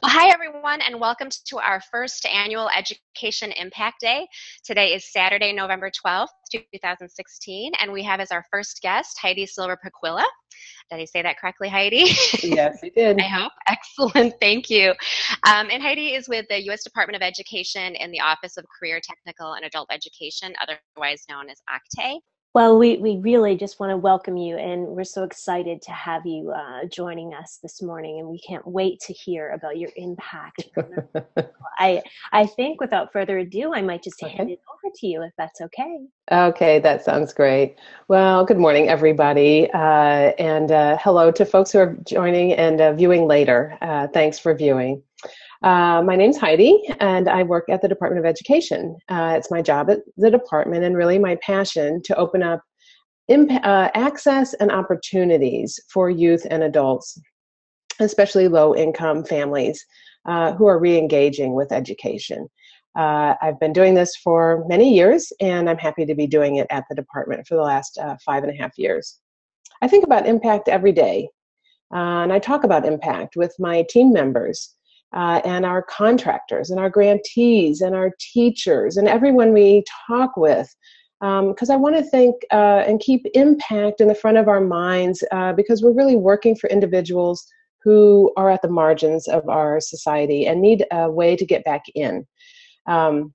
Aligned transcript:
Well, 0.00 0.10
hi 0.10 0.30
everyone, 0.30 0.80
and 0.80 0.98
welcome 0.98 1.28
to 1.48 1.58
our 1.58 1.80
first 1.90 2.24
annual 2.24 2.70
Education 2.74 3.52
Impact 3.52 4.00
Day. 4.00 4.26
Today 4.64 4.94
is 4.94 5.12
Saturday, 5.12 5.52
November 5.52 5.90
12th, 5.90 6.28
2016, 6.50 7.72
and 7.78 7.92
we 7.92 8.02
have 8.02 8.18
as 8.18 8.30
our 8.30 8.42
first 8.50 8.80
guest 8.80 9.18
Heidi 9.20 9.44
Silver 9.44 9.76
Pacuilla. 9.76 10.24
Did 10.90 11.00
I 11.00 11.04
say 11.04 11.20
that 11.20 11.36
correctly, 11.38 11.68
Heidi? 11.68 12.10
Yes, 12.42 12.78
you 12.82 12.90
did. 12.90 13.20
I 13.20 13.24
hope. 13.24 13.52
Excellent. 13.68 14.34
Thank 14.40 14.70
you. 14.70 14.90
Um, 15.46 15.68
and 15.70 15.82
Heidi 15.82 16.14
is 16.14 16.26
with 16.26 16.46
the 16.48 16.62
U.S. 16.66 16.84
Department 16.84 17.16
of 17.16 17.22
Education 17.22 17.94
in 17.94 18.10
the 18.12 18.20
Office 18.20 18.56
of 18.56 18.64
Career, 18.78 18.98
Technical, 19.02 19.54
and 19.54 19.64
Adult 19.66 19.88
Education, 19.92 20.54
otherwise 20.62 21.24
known 21.28 21.50
as 21.50 21.58
OCTAE. 21.68 22.18
Well, 22.54 22.78
we, 22.78 22.98
we 22.98 23.16
really 23.16 23.56
just 23.56 23.80
want 23.80 23.90
to 23.90 23.96
welcome 23.96 24.36
you, 24.36 24.58
and 24.58 24.86
we're 24.88 25.04
so 25.04 25.22
excited 25.22 25.80
to 25.82 25.90
have 25.92 26.26
you 26.26 26.50
uh, 26.50 26.84
joining 26.84 27.32
us 27.32 27.58
this 27.62 27.80
morning, 27.80 28.18
and 28.18 28.28
we 28.28 28.38
can't 28.40 28.66
wait 28.66 29.00
to 29.00 29.14
hear 29.14 29.52
about 29.52 29.78
your 29.78 29.88
impact. 29.96 30.68
I 31.78 32.02
I 32.30 32.44
think 32.44 32.78
without 32.78 33.10
further 33.10 33.38
ado, 33.38 33.72
I 33.72 33.80
might 33.80 34.02
just 34.02 34.22
okay. 34.22 34.36
hand 34.36 34.50
it 34.50 34.60
over 34.68 34.92
to 34.94 35.06
you 35.06 35.22
if 35.22 35.32
that's 35.38 35.62
okay. 35.62 36.00
Okay, 36.30 36.78
that 36.80 37.02
sounds 37.02 37.32
great. 37.32 37.78
Well, 38.08 38.44
good 38.44 38.58
morning, 38.58 38.86
everybody, 38.86 39.70
uh, 39.72 40.32
and 40.38 40.70
uh, 40.70 40.98
hello 41.00 41.30
to 41.30 41.46
folks 41.46 41.72
who 41.72 41.78
are 41.78 41.96
joining 42.04 42.52
and 42.52 42.82
uh, 42.82 42.92
viewing 42.92 43.26
later. 43.26 43.78
Uh, 43.80 44.08
thanks 44.08 44.38
for 44.38 44.54
viewing. 44.54 45.02
Uh, 45.62 46.02
my 46.04 46.16
name's 46.16 46.38
Heidi, 46.38 46.82
and 46.98 47.28
I 47.28 47.44
work 47.44 47.68
at 47.68 47.82
the 47.82 47.88
Department 47.88 48.24
of 48.24 48.28
Education. 48.28 48.96
Uh, 49.08 49.34
it's 49.36 49.50
my 49.50 49.62
job 49.62 49.90
at 49.90 50.00
the 50.16 50.30
department, 50.30 50.82
and 50.82 50.96
really 50.96 51.20
my 51.20 51.36
passion 51.36 52.02
to 52.04 52.16
open 52.16 52.42
up 52.42 52.60
imp- 53.28 53.64
uh, 53.64 53.88
access 53.94 54.54
and 54.54 54.72
opportunities 54.72 55.78
for 55.92 56.10
youth 56.10 56.44
and 56.50 56.64
adults, 56.64 57.16
especially 58.00 58.48
low 58.48 58.74
income 58.74 59.24
families 59.24 59.84
uh, 60.26 60.52
who 60.52 60.66
are 60.66 60.80
re 60.80 60.98
engaging 60.98 61.54
with 61.54 61.70
education. 61.70 62.48
Uh, 62.98 63.34
I've 63.40 63.60
been 63.60 63.72
doing 63.72 63.94
this 63.94 64.16
for 64.16 64.64
many 64.68 64.92
years, 64.92 65.32
and 65.40 65.70
I'm 65.70 65.78
happy 65.78 66.04
to 66.06 66.14
be 66.16 66.26
doing 66.26 66.56
it 66.56 66.66
at 66.70 66.84
the 66.88 66.96
department 66.96 67.46
for 67.46 67.54
the 67.54 67.62
last 67.62 67.98
uh, 67.98 68.16
five 68.26 68.42
and 68.42 68.52
a 68.52 68.60
half 68.60 68.72
years. 68.78 69.20
I 69.80 69.86
think 69.86 70.04
about 70.04 70.26
impact 70.26 70.68
every 70.68 70.92
day, 70.92 71.28
and 71.92 72.32
I 72.32 72.40
talk 72.40 72.64
about 72.64 72.84
impact 72.84 73.36
with 73.36 73.54
my 73.60 73.86
team 73.88 74.12
members 74.12 74.74
uh, 75.14 75.40
and 75.44 75.66
our 75.66 75.82
contractors 75.82 76.70
and 76.70 76.80
our 76.80 76.90
grantees 76.90 77.80
and 77.80 77.94
our 77.94 78.10
teachers 78.18 78.96
and 78.96 79.08
everyone 79.08 79.52
we 79.52 79.84
talk 80.08 80.36
with 80.36 80.74
because 81.20 81.70
um, 81.70 81.74
I 81.74 81.76
want 81.76 81.94
to 81.94 82.02
think 82.02 82.34
uh, 82.50 82.82
and 82.84 82.98
keep 82.98 83.24
impact 83.34 84.00
in 84.00 84.08
the 84.08 84.14
front 84.14 84.38
of 84.38 84.48
our 84.48 84.60
minds 84.60 85.22
uh, 85.30 85.52
because 85.52 85.80
we're 85.80 85.92
really 85.92 86.16
working 86.16 86.56
for 86.56 86.68
individuals 86.68 87.46
who 87.84 88.32
are 88.36 88.50
at 88.50 88.60
the 88.60 88.68
margins 88.68 89.28
of 89.28 89.48
our 89.48 89.80
society 89.80 90.46
and 90.46 90.60
need 90.60 90.84
a 90.90 91.08
way 91.08 91.36
to 91.36 91.46
get 91.46 91.64
back 91.64 91.82
in. 91.94 92.26
Um, 92.88 93.32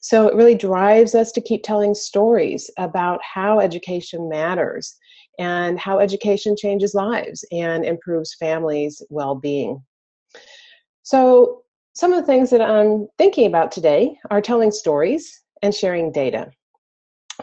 so 0.00 0.26
it 0.26 0.34
really 0.34 0.56
drives 0.56 1.14
us 1.14 1.30
to 1.32 1.40
keep 1.40 1.62
telling 1.62 1.94
stories 1.94 2.68
about 2.78 3.20
how 3.22 3.60
education 3.60 4.28
matters 4.28 4.96
and 5.38 5.78
how 5.78 6.00
education 6.00 6.56
changes 6.56 6.94
lives 6.94 7.44
and 7.52 7.84
improves 7.84 8.34
families' 8.34 9.02
well 9.08 9.36
being. 9.36 9.80
So, 11.04 11.62
some 11.94 12.12
of 12.12 12.20
the 12.20 12.26
things 12.26 12.50
that 12.50 12.60
I'm 12.60 13.06
thinking 13.18 13.46
about 13.46 13.70
today 13.70 14.18
are 14.30 14.40
telling 14.40 14.72
stories 14.72 15.42
and 15.62 15.72
sharing 15.72 16.10
data. 16.10 16.50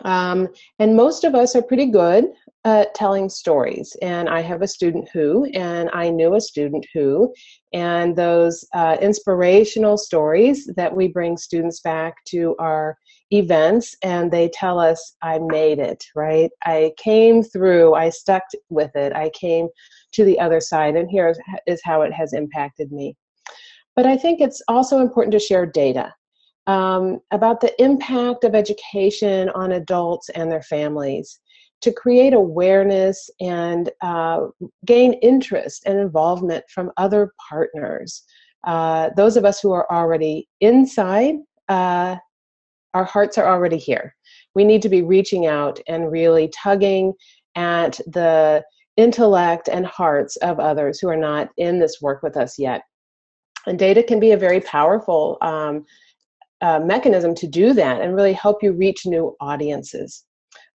Um, 0.03 0.49
and 0.79 0.95
most 0.95 1.23
of 1.23 1.35
us 1.35 1.55
are 1.55 1.61
pretty 1.61 1.85
good 1.85 2.25
at 2.65 2.93
telling 2.95 3.29
stories. 3.29 3.95
And 4.01 4.27
I 4.27 4.41
have 4.41 4.61
a 4.61 4.67
student 4.67 5.09
who, 5.13 5.45
and 5.53 5.89
I 5.93 6.09
knew 6.09 6.35
a 6.35 6.41
student 6.41 6.85
who, 6.93 7.33
and 7.71 8.15
those 8.15 8.65
uh, 8.73 8.97
inspirational 9.01 9.97
stories 9.97 10.69
that 10.75 10.95
we 10.95 11.07
bring 11.07 11.37
students 11.37 11.81
back 11.81 12.15
to 12.29 12.55
our 12.59 12.97
events 13.31 13.95
and 14.03 14.31
they 14.31 14.49
tell 14.49 14.79
us, 14.79 15.15
I 15.21 15.39
made 15.39 15.79
it, 15.79 16.03
right? 16.15 16.49
I 16.65 16.93
came 16.97 17.41
through, 17.43 17.93
I 17.93 18.09
stuck 18.09 18.43
with 18.69 18.95
it, 18.95 19.13
I 19.13 19.29
came 19.29 19.69
to 20.13 20.25
the 20.25 20.39
other 20.39 20.59
side, 20.59 20.95
and 20.95 21.09
here 21.09 21.33
is 21.67 21.81
how 21.85 22.01
it 22.01 22.11
has 22.11 22.33
impacted 22.33 22.91
me. 22.91 23.15
But 23.95 24.05
I 24.05 24.17
think 24.17 24.39
it's 24.39 24.61
also 24.67 24.99
important 24.99 25.33
to 25.33 25.39
share 25.39 25.65
data 25.65 26.13
um, 26.67 27.19
about 27.31 27.61
the 27.61 27.73
impact 27.81 28.43
of 28.43 28.55
education 28.55 29.49
on 29.49 29.73
adults 29.73 30.29
and 30.29 30.51
their 30.51 30.61
families 30.61 31.39
to 31.81 31.91
create 31.91 32.33
awareness 32.33 33.29
and 33.39 33.89
uh, 34.01 34.41
gain 34.85 35.13
interest 35.13 35.83
and 35.85 35.99
involvement 35.99 36.63
from 36.73 36.91
other 36.97 37.33
partners. 37.49 38.23
Uh, 38.65 39.09
those 39.17 39.35
of 39.35 39.45
us 39.45 39.59
who 39.59 39.71
are 39.71 39.91
already 39.91 40.47
inside, 40.61 41.35
uh, 41.69 42.15
our 42.93 43.03
hearts 43.03 43.37
are 43.37 43.47
already 43.47 43.77
here. 43.77 44.15
We 44.53 44.63
need 44.63 44.81
to 44.83 44.89
be 44.89 45.01
reaching 45.01 45.47
out 45.47 45.79
and 45.87 46.11
really 46.11 46.51
tugging 46.55 47.13
at 47.55 47.99
the 48.05 48.63
intellect 48.97 49.67
and 49.67 49.85
hearts 49.85 50.35
of 50.37 50.59
others 50.59 50.99
who 50.99 51.09
are 51.09 51.17
not 51.17 51.49
in 51.57 51.79
this 51.79 51.99
work 52.01 52.21
with 52.21 52.37
us 52.37 52.59
yet. 52.59 52.83
And 53.67 53.77
data 53.77 54.03
can 54.03 54.19
be 54.19 54.31
a 54.31 54.37
very 54.37 54.59
powerful 54.61 55.37
um, 55.41 55.85
uh, 56.61 56.79
mechanism 56.79 57.33
to 57.35 57.47
do 57.47 57.73
that 57.73 58.01
and 58.01 58.15
really 58.15 58.33
help 58.33 58.63
you 58.63 58.71
reach 58.71 59.05
new 59.05 59.35
audiences. 59.39 60.25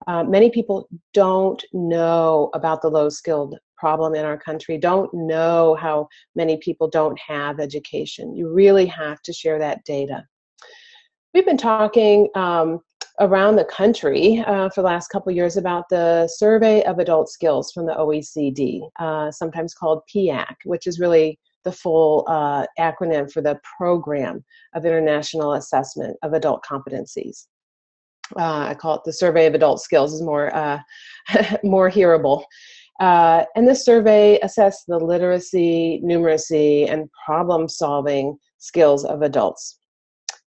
Uh, 0.06 0.24
many 0.24 0.50
people 0.50 0.88
don't 1.14 1.62
know 1.72 2.50
about 2.54 2.82
the 2.82 2.88
low 2.88 3.08
skilled 3.08 3.56
problem 3.76 4.14
in 4.14 4.24
our 4.24 4.38
country, 4.38 4.78
don't 4.78 5.12
know 5.12 5.76
how 5.78 6.08
many 6.34 6.56
people 6.58 6.88
don't 6.88 7.18
have 7.20 7.60
education. 7.60 8.34
You 8.34 8.48
really 8.48 8.86
have 8.86 9.20
to 9.22 9.32
share 9.32 9.58
that 9.58 9.84
data. 9.84 10.24
We've 11.34 11.44
been 11.44 11.58
talking 11.58 12.28
um, 12.34 12.80
around 13.20 13.56
the 13.56 13.64
country 13.64 14.42
uh, 14.46 14.70
for 14.70 14.80
the 14.80 14.86
last 14.86 15.08
couple 15.08 15.32
years 15.32 15.56
about 15.56 15.84
the 15.90 16.28
Survey 16.28 16.82
of 16.84 16.98
Adult 16.98 17.28
Skills 17.28 17.72
from 17.72 17.86
the 17.86 17.94
OECD, 17.94 18.80
uh, 18.98 19.30
sometimes 19.30 19.74
called 19.74 20.02
PIAAC, 20.12 20.54
which 20.64 20.86
is 20.86 20.98
really 20.98 21.38
the 21.66 21.72
full 21.72 22.24
uh, 22.28 22.64
acronym 22.78 23.30
for 23.30 23.42
the 23.42 23.58
Program 23.76 24.42
of 24.74 24.86
International 24.86 25.54
Assessment 25.54 26.16
of 26.22 26.32
Adult 26.32 26.64
Competencies. 26.64 27.48
Uh, 28.38 28.68
I 28.70 28.74
call 28.74 28.94
it 28.94 29.02
the 29.04 29.12
Survey 29.12 29.46
of 29.46 29.54
Adult 29.54 29.80
Skills 29.80 30.14
is 30.14 30.22
more 30.22 30.54
uh, 30.54 30.78
more 31.64 31.90
hearable. 31.90 32.44
Uh, 33.00 33.44
and 33.56 33.68
this 33.68 33.84
survey 33.84 34.38
assessed 34.42 34.84
the 34.86 34.96
literacy, 34.98 36.00
numeracy, 36.02 36.90
and 36.90 37.10
problem-solving 37.26 38.38
skills 38.58 39.04
of 39.04 39.20
adults. 39.20 39.78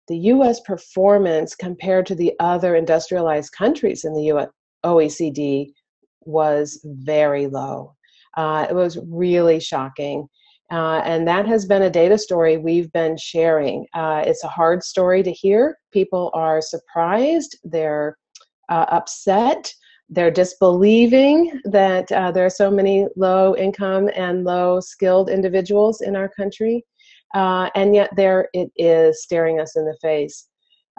The 0.08 0.18
U.S. 0.34 0.62
performance 0.62 1.53
compared 1.53 2.06
to 2.06 2.16
the 2.16 2.34
other 2.40 2.76
industrialized 2.76 3.52
countries 3.52 4.06
in 4.06 4.14
the 4.14 4.31
US, 4.31 4.47
OECD 4.86 5.74
was 6.22 6.80
very 6.86 7.47
low. 7.47 7.96
Uh, 8.38 8.68
it 8.70 8.74
was 8.74 8.97
really 9.08 9.59
shocking. 9.59 10.28
Uh, 10.72 11.02
and 11.03 11.28
that 11.28 11.47
has 11.47 11.66
been 11.66 11.84
a 11.84 11.90
data 11.90 12.18
story 12.18 12.57
we've 12.57 12.91
been 12.94 13.18
sharing. 13.18 13.85
Uh, 13.94 14.24
it's 14.25 14.44
a 14.44 14.47
hard 14.47 14.84
story 14.84 15.24
to 15.24 15.31
hear. 15.31 15.78
People 15.91 16.30
are 16.34 16.62
surprised, 16.62 17.57
they're 17.63 18.18
uh, 18.69 18.85
upset, 18.90 19.74
they're 20.09 20.31
disbelieving 20.31 21.59
that 21.66 22.12
uh, 22.12 22.31
there 22.31 22.46
are 22.46 22.52
so 22.52 22.69
many 22.69 23.08
low 23.16 23.56
income 23.56 24.09
and 24.16 24.44
low 24.44 24.79
skilled 24.79 25.29
individuals 25.29 26.02
in 26.02 26.16
our 26.16 26.29
country. 26.29 26.84
Uh, 27.35 27.69
and 27.75 27.94
yet, 27.94 28.09
there 28.16 28.47
it 28.53 28.72
is 28.75 29.24
staring 29.24 29.59
us 29.59 29.75
in 29.75 29.85
the 29.85 29.97
face. 30.02 30.47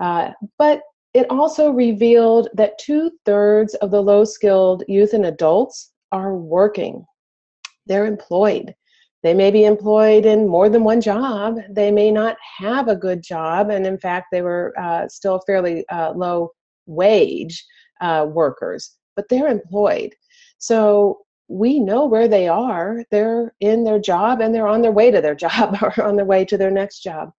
Uh, 0.00 0.30
but 0.59 0.80
it 1.12 1.26
also 1.28 1.70
revealed 1.70 2.48
that 2.54 2.78
two 2.78 3.10
thirds 3.26 3.75
of 3.76 3.91
the 3.91 4.00
low 4.00 4.25
skilled 4.25 4.84
youth 4.86 5.12
and 5.12 5.26
adults 5.26 5.91
are 6.12 6.36
working, 6.36 7.04
they're 7.86 8.06
employed. 8.06 8.75
They 9.22 9.34
may 9.34 9.50
be 9.50 9.64
employed 9.64 10.25
in 10.25 10.48
more 10.48 10.69
than 10.69 10.84
one 10.84 11.00
job. 11.00 11.58
They 11.68 11.91
may 11.91 12.10
not 12.10 12.36
have 12.59 12.89
a 12.89 12.97
good 12.97 13.22
job, 13.22 13.71
and 13.71 13.86
in 13.86 13.98
fact, 13.98 14.28
they 14.33 14.42
were 14.42 14.72
uh, 14.78 15.09
still 15.09 15.41
fairly 15.47 15.86
uh, 15.89 16.12
low 16.12 16.53
wage 16.86 17.65
uh, 18.00 18.27
workers, 18.28 18.97
but 19.16 19.28
they're 19.28 19.48
employed. 19.48 20.15
So 20.59 21.21
we 21.48 21.80
know 21.80 22.06
where 22.06 22.28
they 22.28 22.48
are. 22.48 23.04
They're 23.10 23.53
in 23.60 23.84
their 23.84 23.98
job 23.98 24.41
and 24.41 24.54
they're 24.54 24.68
on 24.68 24.83
their 24.83 24.92
way 24.92 25.10
to 25.10 25.21
their 25.21 25.34
job 25.47 25.77
or 25.83 26.03
on 26.03 26.16
their 26.16 26.24
way 26.24 26.45
to 26.47 26.56
their 26.56 26.71
next 26.71 27.00
job. 27.00 27.30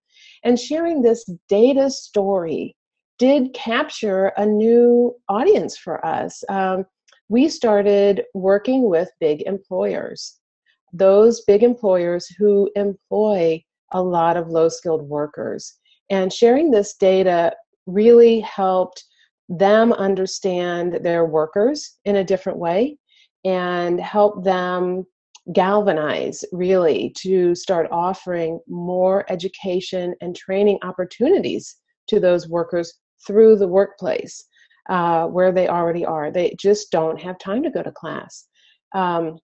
And 0.44 0.59
sharing 0.59 1.01
this 1.01 1.25
data 1.47 1.89
story 1.89 2.75
did 3.19 3.53
capture 3.53 4.27
a 4.38 4.45
new 4.45 5.15
audience 5.29 5.77
for 5.77 6.03
us. 6.06 6.44
Um, 6.50 6.85
we 7.29 7.47
started 7.47 8.23
working 8.33 8.89
with 8.89 9.09
big 9.19 9.44
employers 9.44 10.40
those 10.93 11.41
big 11.41 11.63
employers 11.63 12.27
who 12.38 12.69
employ 12.75 13.63
a 13.93 14.01
lot 14.01 14.38
of 14.38 14.49
low 14.49 14.69
skilled 14.69 15.07
workers. 15.07 15.77
And 16.09 16.31
sharing 16.31 16.71
this 16.71 16.95
data 16.95 17.53
really 17.85 18.39
helped 18.41 19.03
them 19.49 19.91
understand 19.93 20.99
their 21.03 21.25
workers 21.25 21.97
in 22.05 22.17
a 22.17 22.23
different 22.23 22.57
way 22.57 22.97
and 23.43 23.99
help 23.99 24.43
them 24.43 25.05
galvanize 25.53 26.45
really 26.51 27.13
to 27.17 27.55
start 27.55 27.87
offering 27.91 28.59
more 28.67 29.25
education 29.29 30.13
and 30.21 30.35
training 30.35 30.77
opportunities 30.83 31.77
to 32.07 32.19
those 32.19 32.47
workers 32.47 32.94
through 33.25 33.55
the 33.55 33.67
workplace 33.67 34.45
uh, 34.89 35.25
where 35.27 35.51
they 35.51 35.67
already 35.67 36.05
are. 36.05 36.31
They 36.31 36.55
just 36.59 36.91
don't 36.91 37.19
have 37.19 37.37
time 37.39 37.63
to 37.63 37.71
go 37.71 37.81
to 37.81 37.91
class. 37.91 38.47
Um, 38.94 39.37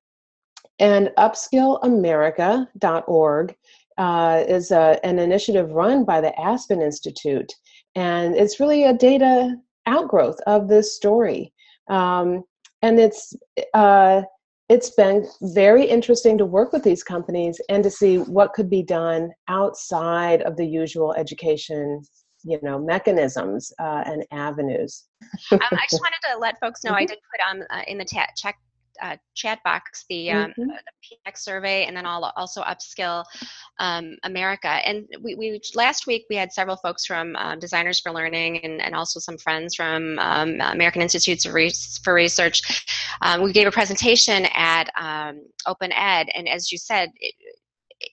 and 0.80 1.12
upskillamerica.org 1.18 3.56
uh, 3.98 4.44
is 4.48 4.72
a, 4.72 5.00
an 5.04 5.20
initiative 5.20 5.72
run 5.72 6.06
by 6.06 6.22
the 6.22 6.40
Aspen 6.40 6.82
Institute. 6.82 7.52
And 7.96 8.36
it's 8.36 8.60
really 8.60 8.84
a 8.84 8.94
data 8.94 9.56
outgrowth 9.88 10.38
of 10.46 10.68
this 10.68 10.96
story. 10.96 11.52
Um, 11.90 12.44
and 12.82 13.00
it's 13.00 13.34
uh, 13.74 14.22
it's 14.70 14.90
been 14.92 15.26
very 15.42 15.86
interesting 15.86 16.38
to 16.38 16.46
work 16.46 16.74
with 16.74 16.84
these 16.84 17.02
companies 17.02 17.60
and 17.70 17.84
to 17.84 17.90
see 17.90 18.18
what 18.18 18.54
could 18.54 18.70
be 18.70 18.84
done 18.84 19.32
outside 19.48 20.42
of 20.42 20.58
the 20.58 20.66
usual 20.66 21.14
education 21.14 22.02
you 22.44 22.60
know 22.62 22.78
mechanisms 22.78 23.72
uh, 23.80 24.04
and 24.06 24.24
avenues 24.32 25.06
um, 25.52 25.60
i 25.72 25.86
just 25.90 26.02
wanted 26.02 26.20
to 26.32 26.38
let 26.38 26.60
folks 26.60 26.84
know 26.84 26.92
mm-hmm. 26.92 27.00
i 27.00 27.06
did 27.06 27.18
put 27.32 27.42
um, 27.50 27.64
uh, 27.72 27.82
in 27.88 27.98
the 27.98 28.06
ta- 28.06 28.28
check 28.36 28.60
uh, 29.02 29.18
chat 29.36 29.60
box 29.64 30.06
the, 30.10 30.32
um, 30.32 30.52
mm-hmm. 30.52 30.68
the 30.68 31.18
PIAAC 31.28 31.38
survey 31.38 31.86
and 31.86 31.96
then 31.96 32.06
I'll 32.06 32.32
also 32.36 32.62
Upskill 32.62 33.24
um, 33.80 34.18
America. 34.24 34.68
And 34.68 35.08
we, 35.22 35.36
we, 35.36 35.62
last 35.76 36.08
week 36.08 36.26
we 36.30 36.36
had 36.36 36.52
several 36.52 36.76
folks 36.78 37.06
from 37.06 37.36
uh, 37.36 37.56
Designers 37.56 38.00
for 38.00 38.12
Learning 38.12 38.60
and, 38.64 38.82
and 38.82 38.96
also 38.96 39.20
some 39.20 39.38
friends 39.38 39.76
from 39.76 40.18
um, 40.20 40.60
American 40.62 41.02
Institutes 41.02 41.46
Re- 41.46 41.74
for 42.04 42.14
Research. 42.14 42.86
Um, 43.22 43.42
we 43.44 43.54
gave 43.54 43.68
a 43.68 43.72
presentation 43.72 44.48
at 44.54 44.90
um, 45.00 45.42
Open 45.66 45.92
Ed, 45.92 46.28
and 46.34 46.48
as 46.48 46.72
you 46.72 46.78
said, 46.78 47.12
it, 47.20 47.36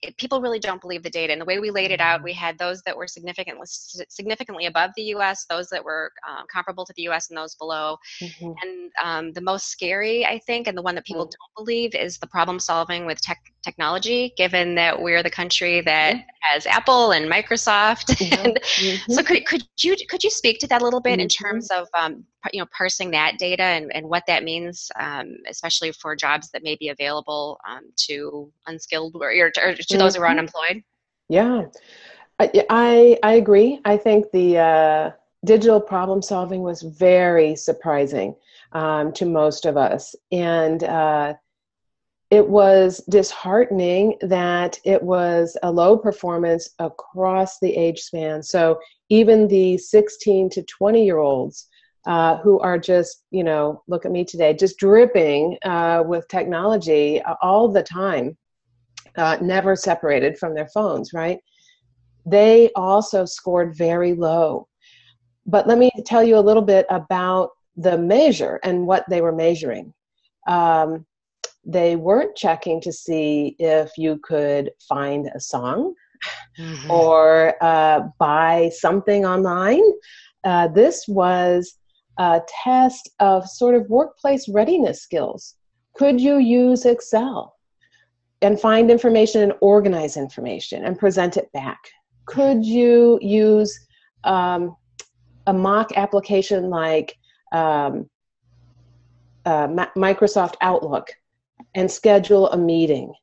it, 0.05 0.17
people 0.17 0.41
really 0.41 0.59
don't 0.59 0.81
believe 0.81 1.03
the 1.03 1.09
data. 1.09 1.33
And 1.33 1.41
the 1.41 1.45
way 1.45 1.59
we 1.59 1.71
laid 1.71 1.91
it 1.91 1.99
out, 1.99 2.23
we 2.23 2.33
had 2.33 2.57
those 2.57 2.81
that 2.83 2.95
were 2.95 3.07
significantly 3.07 3.65
significantly 3.65 4.65
above 4.65 4.91
the 4.95 5.03
U.S., 5.03 5.45
those 5.49 5.67
that 5.69 5.83
were 5.83 6.11
um, 6.27 6.45
comparable 6.51 6.85
to 6.85 6.93
the 6.95 7.03
U.S., 7.03 7.29
and 7.29 7.37
those 7.37 7.55
below. 7.55 7.97
Mm-hmm. 8.21 8.51
And 8.61 8.91
um, 9.03 9.33
the 9.33 9.41
most 9.41 9.67
scary, 9.67 10.25
I 10.25 10.39
think, 10.39 10.67
and 10.67 10.77
the 10.77 10.81
one 10.81 10.95
that 10.95 11.05
people 11.05 11.25
mm-hmm. 11.25 11.55
don't 11.57 11.65
believe 11.65 11.95
is 11.95 12.17
the 12.17 12.27
problem 12.27 12.59
solving 12.59 13.05
with 13.05 13.21
tech 13.21 13.39
technology. 13.63 14.33
Given 14.37 14.75
that 14.75 15.01
we're 15.01 15.23
the 15.23 15.29
country 15.29 15.81
that 15.81 16.15
mm-hmm. 16.15 16.23
has 16.41 16.65
Apple 16.65 17.11
and 17.11 17.31
Microsoft, 17.31 18.05
mm-hmm. 18.15 18.45
and 18.45 18.59
mm-hmm. 18.61 19.13
so 19.13 19.23
could 19.23 19.45
could 19.45 19.63
you 19.79 19.95
could 20.09 20.23
you 20.23 20.29
speak 20.29 20.59
to 20.59 20.67
that 20.67 20.81
a 20.81 20.83
little 20.83 21.01
bit 21.01 21.19
in 21.19 21.27
mm-hmm. 21.27 21.45
terms 21.45 21.69
of 21.71 21.87
um, 21.97 22.25
you 22.53 22.59
know 22.59 22.67
parsing 22.75 23.11
that 23.11 23.37
data 23.37 23.63
and, 23.63 23.93
and 23.95 24.07
what 24.07 24.23
that 24.27 24.43
means 24.43 24.91
um, 24.99 25.37
especially 25.49 25.91
for 25.91 26.15
jobs 26.15 26.49
that 26.51 26.63
may 26.63 26.75
be 26.75 26.89
available 26.89 27.59
um, 27.67 27.83
to 27.95 28.51
unskilled 28.67 29.15
or, 29.19 29.31
or 29.31 29.51
to 29.51 29.94
mm-hmm. 29.97 30.05
those 30.05 30.15
who 30.15 30.21
are 30.21 30.27
mm-hmm. 30.27 30.39
unemployed 30.39 30.83
yeah 31.29 31.63
i 32.39 33.17
i, 33.23 33.33
agree 33.33 33.79
i 33.85 33.97
think 33.97 34.25
the 34.31 34.57
uh, 34.57 35.11
digital 35.45 35.79
problem 35.79 36.21
solving 36.21 36.61
was 36.61 36.81
very 36.81 37.55
surprising 37.55 38.35
um, 38.71 39.13
to 39.13 39.25
most 39.25 39.65
of 39.65 39.77
us 39.77 40.15
and 40.31 40.83
uh, 40.83 41.33
it 42.31 42.47
was 42.47 43.03
disheartening 43.07 44.17
that 44.21 44.79
it 44.83 45.01
was 45.01 45.57
a 45.63 45.71
low 45.71 45.97
performance 45.97 46.69
across 46.79 47.59
the 47.59 47.75
age 47.75 47.99
span. 47.99 48.41
So 48.41 48.79
even 49.09 49.47
the 49.47 49.77
16 49.77 50.49
to 50.51 50.63
20 50.63 51.05
year 51.05 51.19
olds 51.19 51.67
uh, 52.07 52.37
who 52.37 52.59
are 52.59 52.77
just, 52.77 53.23
you 53.31 53.43
know, 53.43 53.83
look 53.87 54.05
at 54.05 54.11
me 54.11 54.25
today, 54.25 54.53
just 54.53 54.77
dripping 54.77 55.57
uh, 55.63 56.03
with 56.05 56.27
technology 56.27 57.21
all 57.41 57.67
the 57.67 57.83
time, 57.83 58.37
uh, 59.17 59.37
never 59.41 59.75
separated 59.75 60.37
from 60.37 60.53
their 60.53 60.67
phones, 60.67 61.13
right? 61.13 61.39
They 62.25 62.71
also 62.75 63.25
scored 63.25 63.75
very 63.75 64.13
low. 64.13 64.67
But 65.45 65.67
let 65.67 65.77
me 65.77 65.91
tell 66.05 66.23
you 66.23 66.37
a 66.37 66.39
little 66.39 66.63
bit 66.63 66.85
about 66.89 67.51
the 67.77 67.97
measure 67.97 68.59
and 68.63 68.87
what 68.87 69.05
they 69.09 69.21
were 69.21 69.31
measuring. 69.31 69.93
Um, 70.47 71.05
they 71.63 71.95
weren't 71.95 72.35
checking 72.35 72.79
to 72.81 72.91
see 72.91 73.55
if 73.59 73.91
you 73.97 74.19
could 74.23 74.71
find 74.87 75.29
a 75.33 75.39
song 75.39 75.93
mm-hmm. 76.57 76.91
or 76.91 77.55
uh, 77.61 78.01
buy 78.19 78.69
something 78.73 79.25
online. 79.25 79.83
Uh, 80.43 80.67
this 80.67 81.05
was 81.07 81.75
a 82.17 82.41
test 82.63 83.09
of 83.19 83.47
sort 83.47 83.75
of 83.75 83.89
workplace 83.89 84.47
readiness 84.47 85.01
skills. 85.01 85.55
Could 85.95 86.21
you 86.21 86.37
use 86.37 86.85
Excel 86.85 87.54
and 88.41 88.59
find 88.59 88.91
information 88.91 89.41
and 89.41 89.53
organize 89.61 90.17
information 90.17 90.85
and 90.85 90.97
present 90.97 91.37
it 91.37 91.51
back? 91.53 91.79
Could 92.25 92.65
you 92.65 93.19
use 93.21 93.79
um, 94.23 94.75
a 95.47 95.53
mock 95.53 95.91
application 95.97 96.69
like 96.69 97.17
um, 97.51 98.09
uh, 99.45 99.67
Microsoft 99.95 100.55
Outlook 100.61 101.11
and 101.75 101.89
schedule 101.89 102.49
a 102.49 102.57
meeting? 102.57 103.13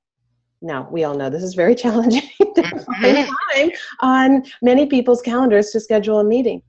Now, 0.60 0.88
we 0.90 1.02
all 1.04 1.14
know 1.14 1.28
this 1.28 1.42
is 1.42 1.54
very 1.54 1.74
challenging 1.82 2.22
to 2.38 2.62
find 2.62 2.82
mm-hmm. 2.82 3.60
time 3.60 3.70
on 4.00 4.44
many 4.62 4.86
people's 4.86 5.22
calendars 5.22 5.70
to 5.70 5.80
schedule 5.80 6.20
a 6.20 6.24
meeting. 6.24 6.62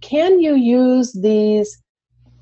Can 0.00 0.40
you 0.40 0.54
use 0.54 1.12
these 1.12 1.82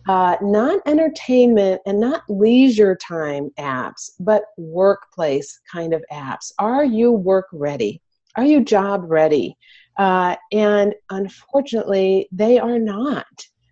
uh, 0.08 0.36
not 0.40 0.80
entertainment 0.86 1.82
and 1.84 2.00
not 2.00 2.22
leisure 2.28 2.96
time 2.96 3.50
apps, 3.58 4.12
but 4.18 4.44
workplace 4.56 5.60
kind 5.70 5.92
of 5.92 6.02
apps. 6.10 6.50
Are 6.58 6.84
you 6.84 7.12
work 7.12 7.46
ready? 7.52 8.00
Are 8.34 8.44
you 8.44 8.64
job 8.64 9.04
ready? 9.06 9.56
Uh, 9.98 10.36
and 10.50 10.94
unfortunately, 11.10 12.26
they 12.32 12.58
are 12.58 12.78
not. 12.78 13.26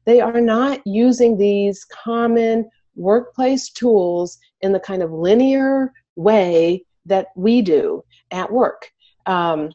They 0.05 0.21
are 0.21 0.41
not 0.41 0.87
using 0.87 1.39
these 1.39 1.85
common 1.85 2.69
workplace 2.97 3.71
tools 3.71 4.39
in 4.61 4.73
the 4.73 4.81
kind 4.81 5.03
of 5.03 5.13
linear 5.13 5.93
way 6.17 6.85
that 7.07 7.29
we 7.35 7.63
do 7.63 8.05
at 8.31 8.53
work. 8.53 8.91
Um, 9.25 9.71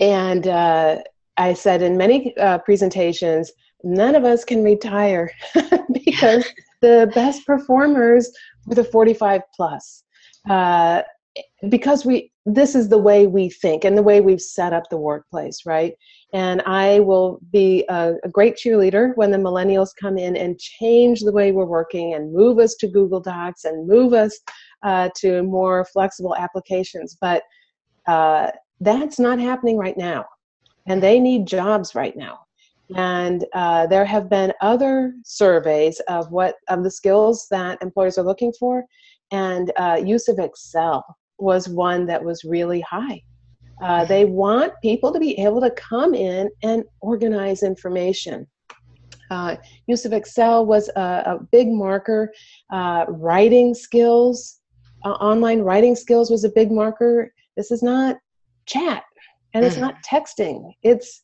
and 0.00 0.46
uh, 0.46 1.02
I 1.36 1.52
said 1.52 1.82
in 1.82 1.96
many 1.96 2.36
uh, 2.38 2.58
presentations, 2.58 3.52
none 3.86 4.14
of 4.14 4.24
us 4.24 4.44
can 4.44 4.64
retire 4.64 5.30
because 5.92 6.44
the 6.82 7.10
best 7.14 7.46
performers 7.46 8.30
were 8.66 8.74
the 8.74 8.84
45 8.84 9.42
plus. 9.54 10.02
Uh, 10.48 11.02
because 11.68 12.04
we 12.04 12.32
this 12.46 12.76
is 12.76 12.88
the 12.88 12.98
way 12.98 13.26
we 13.26 13.50
think 13.50 13.84
and 13.84 13.98
the 13.98 14.02
way 14.02 14.20
we've 14.20 14.40
set 14.40 14.72
up 14.72 14.84
the 14.88 14.96
workplace 14.96 15.66
right? 15.66 15.94
And 16.32 16.62
i 16.62 17.00
will 17.00 17.40
be 17.52 17.84
a, 17.88 18.14
a, 18.24 18.28
great 18.28 18.56
cheerleader 18.56 19.12
when 19.16 19.30
the 19.30 19.38
millennials 19.38 19.90
come 20.00 20.16
in 20.16 20.36
and 20.36 20.58
change 20.58 21.20
the 21.20 21.32
way 21.32 21.52
we're 21.52 21.66
working 21.66 22.14
and 22.14 22.32
move 22.32 22.58
us 22.58 22.74
to 22.76 22.88
google 22.88 23.20
docs 23.20 23.64
and 23.64 23.86
move 23.86 24.12
us 24.12 24.38
uh, 24.82 25.10
to 25.16 25.42
more 25.42 25.84
flexible 25.86 26.36
applications. 26.36 27.16
But 27.20 27.42
uh, 28.06 28.52
that's 28.80 29.18
not 29.18 29.40
happening 29.40 29.76
right 29.76 29.96
now. 29.96 30.24
And 30.86 31.02
they 31.02 31.18
need 31.18 31.46
jobs 31.46 31.94
right 31.94 32.16
now 32.16 32.45
and 32.94 33.44
uh, 33.54 33.86
there 33.86 34.04
have 34.04 34.28
been 34.30 34.52
other 34.60 35.14
surveys 35.24 36.00
of 36.08 36.30
what 36.30 36.56
of 36.68 36.84
the 36.84 36.90
skills 36.90 37.46
that 37.50 37.82
employers 37.82 38.18
are 38.18 38.24
looking 38.24 38.52
for, 38.58 38.84
and 39.30 39.72
uh, 39.76 40.00
use 40.02 40.28
of 40.28 40.38
Excel 40.38 41.04
was 41.38 41.68
one 41.68 42.06
that 42.06 42.22
was 42.22 42.44
really 42.44 42.80
high. 42.82 43.20
Uh, 43.82 44.04
they 44.04 44.24
want 44.24 44.72
people 44.82 45.12
to 45.12 45.18
be 45.18 45.38
able 45.38 45.60
to 45.60 45.70
come 45.72 46.14
in 46.14 46.48
and 46.62 46.82
organize 47.00 47.62
information. 47.62 48.46
Uh, 49.30 49.56
use 49.86 50.04
of 50.04 50.12
Excel 50.12 50.64
was 50.64 50.88
a, 50.96 51.00
a 51.00 51.38
big 51.50 51.68
marker. 51.68 52.32
Uh, 52.72 53.04
writing 53.08 53.74
skills, 53.74 54.60
uh, 55.04 55.10
online 55.10 55.60
writing 55.60 55.96
skills 55.96 56.30
was 56.30 56.44
a 56.44 56.50
big 56.50 56.70
marker. 56.70 57.32
This 57.56 57.70
is 57.70 57.82
not 57.82 58.16
chat 58.66 59.04
and 59.54 59.64
it's 59.64 59.76
mm. 59.76 59.80
not 59.80 59.96
texting. 60.02 60.72
It's 60.82 61.22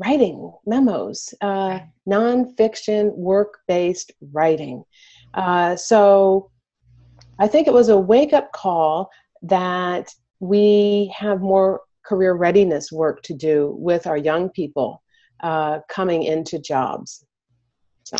writing 0.00 0.52
memos, 0.66 1.34
uh, 1.42 1.78
nonfiction, 2.08 3.14
work 3.16 3.58
based 3.68 4.12
writing. 4.32 4.82
Uh, 5.34 5.76
so 5.76 6.50
I 7.38 7.46
think 7.46 7.68
it 7.68 7.74
was 7.74 7.90
a 7.90 7.98
wake 7.98 8.32
up 8.32 8.52
call 8.52 9.10
that 9.42 10.12
we 10.40 11.14
have 11.16 11.40
more 11.40 11.82
career 12.04 12.34
readiness 12.34 12.90
work 12.90 13.22
to 13.22 13.34
do 13.34 13.74
with 13.78 14.06
our 14.06 14.16
young 14.16 14.48
people 14.48 15.02
uh, 15.42 15.80
coming 15.88 16.22
into 16.24 16.58
jobs. 16.58 17.24
So. 18.04 18.16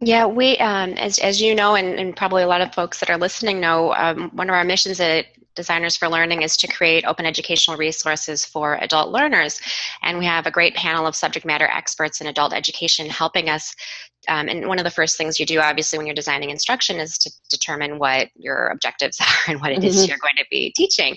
Yeah, 0.00 0.26
we, 0.26 0.56
um, 0.58 0.90
as, 0.94 1.18
as 1.18 1.40
you 1.40 1.54
know, 1.54 1.74
and, 1.76 1.98
and, 1.98 2.16
probably 2.16 2.42
a 2.42 2.46
lot 2.46 2.60
of 2.60 2.74
folks 2.74 3.00
that 3.00 3.10
are 3.10 3.16
listening 3.16 3.60
know, 3.60 3.94
um, 3.94 4.30
one 4.34 4.48
of 4.50 4.54
our 4.54 4.64
missions 4.64 5.00
at 5.00 5.26
Designers 5.54 5.96
for 5.96 6.08
Learning 6.08 6.42
is 6.42 6.56
to 6.58 6.66
create 6.66 7.04
open 7.06 7.26
educational 7.26 7.76
resources 7.76 8.44
for 8.44 8.78
adult 8.80 9.10
learners. 9.10 9.60
And 10.02 10.18
we 10.18 10.26
have 10.26 10.46
a 10.46 10.50
great 10.50 10.74
panel 10.74 11.06
of 11.06 11.16
subject 11.16 11.46
matter 11.46 11.68
experts 11.68 12.20
in 12.20 12.26
adult 12.26 12.52
education 12.52 13.08
helping 13.08 13.48
us 13.48 13.74
um, 14.28 14.48
and 14.48 14.66
one 14.68 14.78
of 14.78 14.84
the 14.84 14.90
first 14.90 15.16
things 15.16 15.38
you 15.38 15.46
do, 15.46 15.60
obviously, 15.60 15.98
when 15.98 16.06
you're 16.06 16.14
designing 16.14 16.50
instruction 16.50 16.98
is 16.98 17.18
to 17.18 17.30
determine 17.50 17.98
what 17.98 18.28
your 18.36 18.68
objectives 18.68 19.20
are 19.20 19.52
and 19.52 19.60
what 19.60 19.72
it 19.72 19.84
is 19.84 19.96
mm-hmm. 19.96 20.08
you're 20.08 20.18
going 20.18 20.36
to 20.38 20.46
be 20.50 20.72
teaching. 20.76 21.16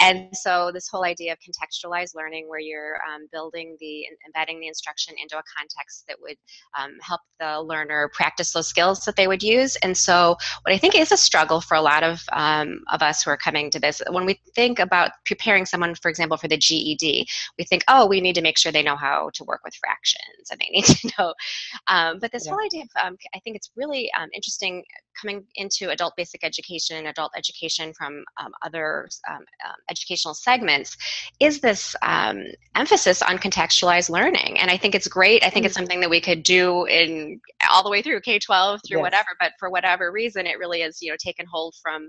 And 0.00 0.28
so, 0.36 0.70
this 0.72 0.88
whole 0.88 1.04
idea 1.04 1.32
of 1.32 1.38
contextualized 1.38 2.14
learning, 2.14 2.48
where 2.48 2.60
you're 2.60 2.98
um, 3.08 3.26
building 3.32 3.76
the, 3.80 4.04
embedding 4.26 4.60
the 4.60 4.68
instruction 4.68 5.14
into 5.20 5.36
a 5.36 5.42
context 5.56 6.04
that 6.08 6.16
would 6.20 6.36
um, 6.78 6.96
help 7.00 7.20
the 7.40 7.60
learner 7.60 8.10
practice 8.12 8.52
those 8.52 8.68
skills 8.68 9.04
that 9.04 9.16
they 9.16 9.28
would 9.28 9.42
use. 9.42 9.76
And 9.76 9.96
so, 9.96 10.36
what 10.62 10.74
I 10.74 10.78
think 10.78 10.94
is 10.94 11.12
a 11.12 11.16
struggle 11.16 11.60
for 11.60 11.76
a 11.76 11.82
lot 11.82 12.02
of, 12.02 12.22
um, 12.32 12.80
of 12.92 13.02
us 13.02 13.22
who 13.22 13.30
are 13.30 13.36
coming 13.36 13.70
to 13.70 13.80
this, 13.80 14.02
when 14.10 14.26
we 14.26 14.40
think 14.54 14.78
about 14.78 15.12
preparing 15.24 15.66
someone, 15.66 15.94
for 15.94 16.08
example, 16.08 16.36
for 16.36 16.48
the 16.48 16.56
GED, 16.56 17.26
we 17.58 17.64
think, 17.64 17.84
oh, 17.88 18.06
we 18.06 18.20
need 18.20 18.34
to 18.34 18.42
make 18.42 18.58
sure 18.58 18.72
they 18.72 18.82
know 18.82 18.96
how 18.96 19.30
to 19.34 19.44
work 19.44 19.60
with 19.64 19.74
fractions 19.74 20.50
and 20.50 20.60
they 20.60 20.68
need 20.70 20.84
to 20.84 21.10
know. 21.18 21.34
Um, 21.88 22.18
but 22.18 22.32
this 22.32 22.45
yeah. 22.46 22.52
whole 22.52 22.64
idea 22.64 22.82
of, 22.82 23.06
um, 23.06 23.16
I 23.34 23.38
think 23.40 23.56
it's 23.56 23.70
really 23.76 24.10
um, 24.18 24.28
interesting 24.34 24.84
coming 25.20 25.44
into 25.54 25.90
adult 25.90 26.14
basic 26.16 26.44
education 26.44 26.96
and 26.96 27.06
adult 27.06 27.32
education 27.36 27.92
from 27.94 28.24
um, 28.38 28.52
other 28.62 29.08
um, 29.30 29.38
um, 29.38 29.74
educational 29.90 30.34
segments 30.34 30.96
is 31.40 31.60
this 31.60 31.96
emphasis 32.74 33.22
on 33.22 33.38
contextualized 33.38 34.10
learning. 34.10 34.58
And 34.58 34.70
I 34.70 34.76
think 34.76 34.94
it's 34.94 35.08
great. 35.08 35.42
I 35.42 35.50
think 35.50 35.62
mm-hmm. 35.62 35.66
it's 35.66 35.74
something 35.74 36.00
that 36.00 36.10
we 36.10 36.20
could 36.20 36.42
do 36.42 36.84
in 36.84 37.40
all 37.70 37.82
the 37.82 37.90
way 37.90 38.02
through 38.02 38.20
K-12 38.20 38.80
through 38.86 38.98
yes. 38.98 39.02
whatever, 39.02 39.28
but 39.40 39.52
for 39.58 39.70
whatever 39.70 40.12
reason, 40.12 40.46
it 40.46 40.58
really 40.58 40.82
is, 40.82 41.00
you 41.00 41.10
know, 41.10 41.16
taken 41.18 41.46
hold 41.50 41.74
from 41.82 42.08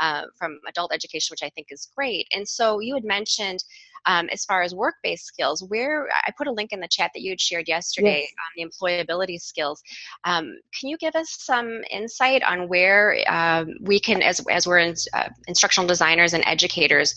uh, 0.00 0.22
from 0.36 0.58
adult 0.68 0.92
education, 0.92 1.32
which 1.32 1.42
I 1.42 1.50
think 1.50 1.68
is 1.70 1.88
great. 1.96 2.26
And 2.34 2.46
so 2.48 2.80
you 2.80 2.94
had 2.94 3.04
mentioned 3.04 3.64
um, 4.06 4.28
as 4.32 4.44
far 4.44 4.62
as 4.62 4.74
work-based 4.74 5.24
skills, 5.24 5.62
where 5.62 6.08
I 6.12 6.30
put 6.36 6.46
a 6.46 6.52
link 6.52 6.72
in 6.72 6.80
the 6.80 6.88
chat 6.88 7.10
that 7.14 7.22
you 7.22 7.30
had 7.30 7.40
shared 7.40 7.68
yesterday 7.68 8.26
yes. 8.28 8.32
on 8.38 8.50
the 8.56 8.70
employability 8.70 9.40
skills. 9.40 9.82
Um, 10.24 10.58
can 10.78 10.90
you 10.90 10.98
give 10.98 11.14
us 11.14 11.30
some 11.30 11.80
insight 11.90 12.42
on 12.42 12.68
where 12.68 13.16
um, 13.28 13.74
we 13.80 13.98
can, 13.98 14.22
as, 14.22 14.44
as 14.50 14.66
we're 14.66 14.78
in, 14.78 14.94
uh, 15.14 15.28
instructional 15.48 15.88
designers 15.88 16.34
and 16.34 16.44
educators, 16.46 17.14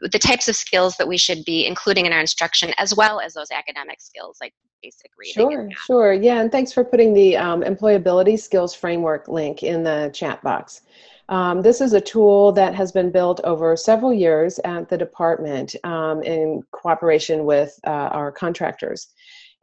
the 0.00 0.18
types 0.18 0.48
of 0.48 0.56
skills 0.56 0.96
that 0.96 1.06
we 1.06 1.18
should 1.18 1.44
be 1.44 1.66
including 1.66 2.06
in 2.06 2.12
our 2.12 2.20
instruction, 2.20 2.72
as 2.78 2.94
well 2.94 3.20
as 3.20 3.34
those 3.34 3.50
academic 3.50 4.00
skills 4.00 4.38
like 4.40 4.54
basic 4.82 5.10
reading. 5.18 5.34
Sure, 5.34 5.68
sure. 5.86 6.12
Yeah, 6.14 6.40
and 6.40 6.50
thanks 6.50 6.72
for 6.72 6.82
putting 6.82 7.12
the 7.14 7.36
um, 7.36 7.62
employability 7.62 8.40
skills 8.40 8.74
framework 8.74 9.28
link 9.28 9.62
in 9.62 9.84
the 9.84 10.10
chat 10.14 10.42
box. 10.42 10.80
Um, 11.28 11.62
this 11.62 11.80
is 11.80 11.92
a 11.92 12.00
tool 12.00 12.52
that 12.52 12.74
has 12.74 12.92
been 12.92 13.10
built 13.10 13.40
over 13.44 13.76
several 13.76 14.12
years 14.12 14.58
at 14.64 14.88
the 14.88 14.98
department 14.98 15.74
um, 15.84 16.22
in 16.22 16.62
cooperation 16.72 17.44
with 17.44 17.78
uh, 17.86 17.90
our 17.90 18.32
contractors. 18.32 19.08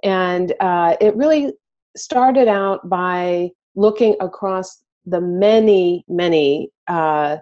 And 0.04 0.54
uh, 0.60 0.96
it 1.02 1.16
really 1.16 1.54
started 1.96 2.48
out 2.48 2.88
by 2.90 3.52
looking 3.76 4.16
across 4.20 4.84
the 5.06 5.22
many, 5.22 6.06
many 6.08 6.70
uh, 6.88 7.38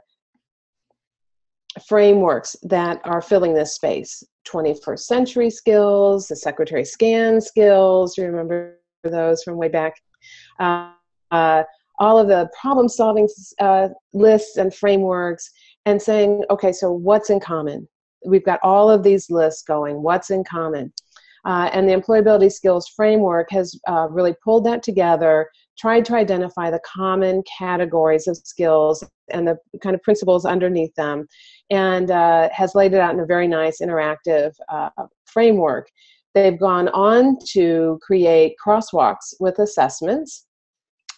frameworks 1.88 2.56
that 2.64 3.00
are 3.04 3.22
filling 3.22 3.54
this 3.54 3.76
space 3.76 4.24
21st 4.48 5.00
century 5.00 5.50
skills, 5.50 6.28
the 6.28 6.36
Secretary 6.36 6.86
Scan 6.86 7.42
skills, 7.42 8.18
you 8.18 8.26
remember 8.26 8.80
those 9.04 9.44
from 9.44 9.58
way 9.58 9.68
back. 9.68 9.96
Uh, 10.60 10.92
uh, 11.32 11.64
all 12.00 12.18
of 12.20 12.28
the 12.28 12.50
problem 12.60 12.88
solving 12.88 13.28
uh, 13.60 13.90
lists 14.14 14.58
and 14.58 14.74
frameworks 14.74 15.50
and 15.86 16.02
saying, 16.02 16.44
okay, 16.50 16.72
so 16.72 16.92
what's 16.92 17.30
in 17.30 17.40
common? 17.40 17.88
We've 18.26 18.46
got 18.46 18.60
all 18.64 18.90
of 18.90 19.04
these 19.04 19.30
lists 19.30 19.64
going. 19.64 20.04
What's 20.04 20.30
in 20.30 20.44
common? 20.44 20.92
Uh, 21.46 21.70
and 21.72 21.88
the 21.88 21.96
employability 21.96 22.52
skills 22.52 22.92
framework 22.94 23.50
has 23.52 23.80
uh, 23.88 24.08
really 24.10 24.36
pulled 24.44 24.66
that 24.66 24.84
together, 24.84 25.50
tried 25.78 26.04
to 26.04 26.16
identify 26.16 26.70
the 26.70 26.82
common 26.86 27.42
categories 27.58 28.28
of 28.28 28.36
skills 28.36 29.04
and 29.30 29.48
the 29.48 29.58
kind 29.82 29.96
of 29.96 30.02
principles 30.04 30.46
underneath 30.46 30.94
them, 30.96 31.26
and 31.70 32.12
uh, 32.12 32.50
has 32.52 32.76
laid 32.76 32.94
it 32.94 33.00
out 33.00 33.14
in 33.14 33.22
a 33.22 33.26
very 33.26 33.48
nice 33.48 33.80
interactive 33.82 34.52
uh, 34.70 34.90
framework. 35.26 35.88
They've 36.34 36.60
gone 36.60 36.90
on 36.90 37.38
to 37.52 37.98
create 38.02 38.56
crosswalks 38.64 39.34
with 39.40 39.60
assessments 39.60 40.47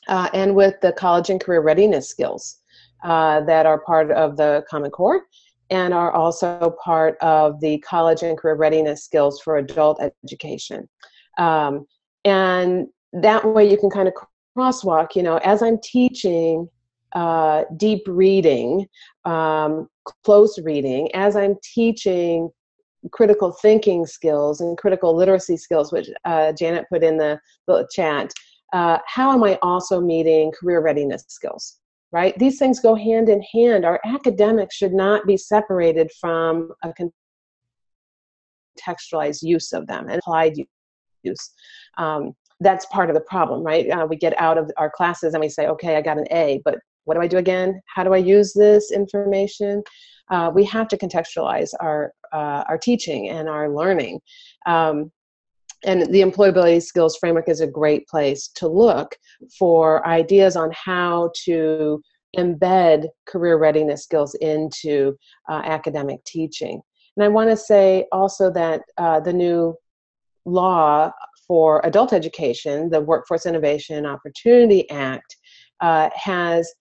uh, 0.10 0.28
and 0.34 0.56
with 0.56 0.75
the 0.82 0.92
college 0.94 1.30
and 1.30 1.39
career 1.39 1.62
readiness 1.62 2.10
skills 2.10 2.58
uh, 3.04 3.42
that 3.42 3.66
are 3.66 3.80
part 3.80 4.12
of 4.12 4.36
the 4.36 4.66
Common 4.70 4.92
Core 4.92 5.22
and 5.70 5.94
are 5.94 6.12
also 6.12 6.75
part 6.84 7.16
of 7.22 7.62
the 7.62 7.78
college 7.80 8.24
and 8.24 8.38
career 8.38 8.56
readiness 8.56 9.06
skills 9.06 9.39
for 9.39 9.58
adult 9.58 10.01
education. 10.25 10.89
Um, 11.38 11.86
and 12.25 12.88
that 13.13 13.46
way 13.46 13.70
you 13.70 13.78
can 13.78 13.89
kind 13.89 14.08
of 14.08 14.16
crosswalk, 14.58 15.16
you 15.16 15.24
know, 15.24 15.38
as 15.38 15.62
I'm 15.62 15.78
teaching 15.82 16.68
uh, 17.13 17.63
deep 17.78 18.01
reading, 18.08 18.88
um, 19.25 19.88
close 20.24 20.60
reading, 20.60 21.13
as 21.16 21.36
I'm 21.36 21.56
teaching 21.63 22.50
critical 23.12 23.51
thinking 23.51 24.06
skills 24.06 24.60
and 24.60 24.78
critical 24.78 25.16
literacy 25.16 25.56
skills, 25.56 25.92
which 25.92 26.10
uh, 26.25 26.51
Janet 26.54 26.86
put 26.92 27.04
in 27.04 27.18
the, 27.18 27.39
the 27.68 27.88
chat, 27.94 28.34
uh, 28.73 28.99
how 29.05 29.31
am 29.31 29.43
I 29.43 29.57
also 29.61 29.99
meeting 29.99 30.51
career 30.59 30.81
readiness 30.81 31.25
skills? 31.27 31.79
Right? 32.11 32.38
These 32.39 32.57
things 32.57 32.79
go 32.79 32.95
hand 32.95 33.29
in 33.29 33.41
hand. 33.53 33.85
Our 33.85 33.99
academics 34.03 34.75
should 34.75 34.93
not 34.93 35.27
be 35.27 35.38
separated 35.38 36.11
from 36.19 36.71
a 36.83 36.91
contextualized 38.79 39.43
use 39.43 39.73
of 39.73 39.85
them 39.85 40.07
and 40.09 40.19
applied 40.19 40.55
use. 41.23 41.51
Um, 41.97 42.33
that's 42.61 42.85
part 42.88 43.09
of 43.09 43.15
the 43.15 43.21
problem, 43.21 43.63
right? 43.63 43.89
Uh, 43.89 44.07
we 44.09 44.15
get 44.15 44.39
out 44.39 44.57
of 44.57 44.71
our 44.77 44.89
classes 44.89 45.33
and 45.33 45.41
we 45.41 45.49
say, 45.49 45.67
okay, 45.67 45.95
I 45.95 46.01
got 46.01 46.17
an 46.17 46.25
A, 46.31 46.61
but 46.65 46.79
what 47.05 47.15
do 47.15 47.21
I 47.21 47.27
do 47.27 47.38
again? 47.38 47.81
How 47.88 48.03
do 48.03 48.13
I 48.13 48.17
use 48.17 48.53
this 48.53 48.91
information? 48.91 49.81
Uh, 50.29 50.51
we 50.53 50.63
have 50.65 50.88
to 50.89 50.97
contextualize 50.97 51.71
our 51.79 52.11
uh, 52.31 52.63
our 52.67 52.77
teaching 52.77 53.29
and 53.29 53.49
our 53.49 53.73
learning. 53.73 54.19
Um, 54.67 55.11
and 55.86 56.01
the 56.13 56.21
employability 56.21 56.81
skills 56.81 57.17
framework 57.17 57.48
is 57.48 57.62
a 57.62 57.67
great 57.67 58.07
place 58.07 58.48
to 58.55 58.67
look 58.67 59.15
for 59.57 60.05
ideas 60.07 60.55
on 60.55 60.71
how 60.74 61.31
to 61.45 62.01
embed 62.38 63.07
career 63.27 63.57
readiness 63.57 64.03
skills 64.03 64.36
into 64.36 65.15
uh, 65.50 65.62
academic 65.63 66.24
teaching. 66.25 66.81
And 67.15 67.24
I 67.24 67.27
want 67.27 67.50
to 67.50 67.57
say 67.57 68.05
also 68.12 68.51
that 68.51 68.81
uh, 68.98 69.19
the 69.19 69.33
new 69.33 69.75
law 70.45 71.12
for 71.48 71.83
adult 71.86 72.13
education, 72.13 72.89
the 72.89 73.01
Workforce 73.01 73.45
Innovation 73.45 74.05
Opportunity 74.05 74.89
Act, 74.89 75.36
uh, 75.81 76.09
has 76.13 76.71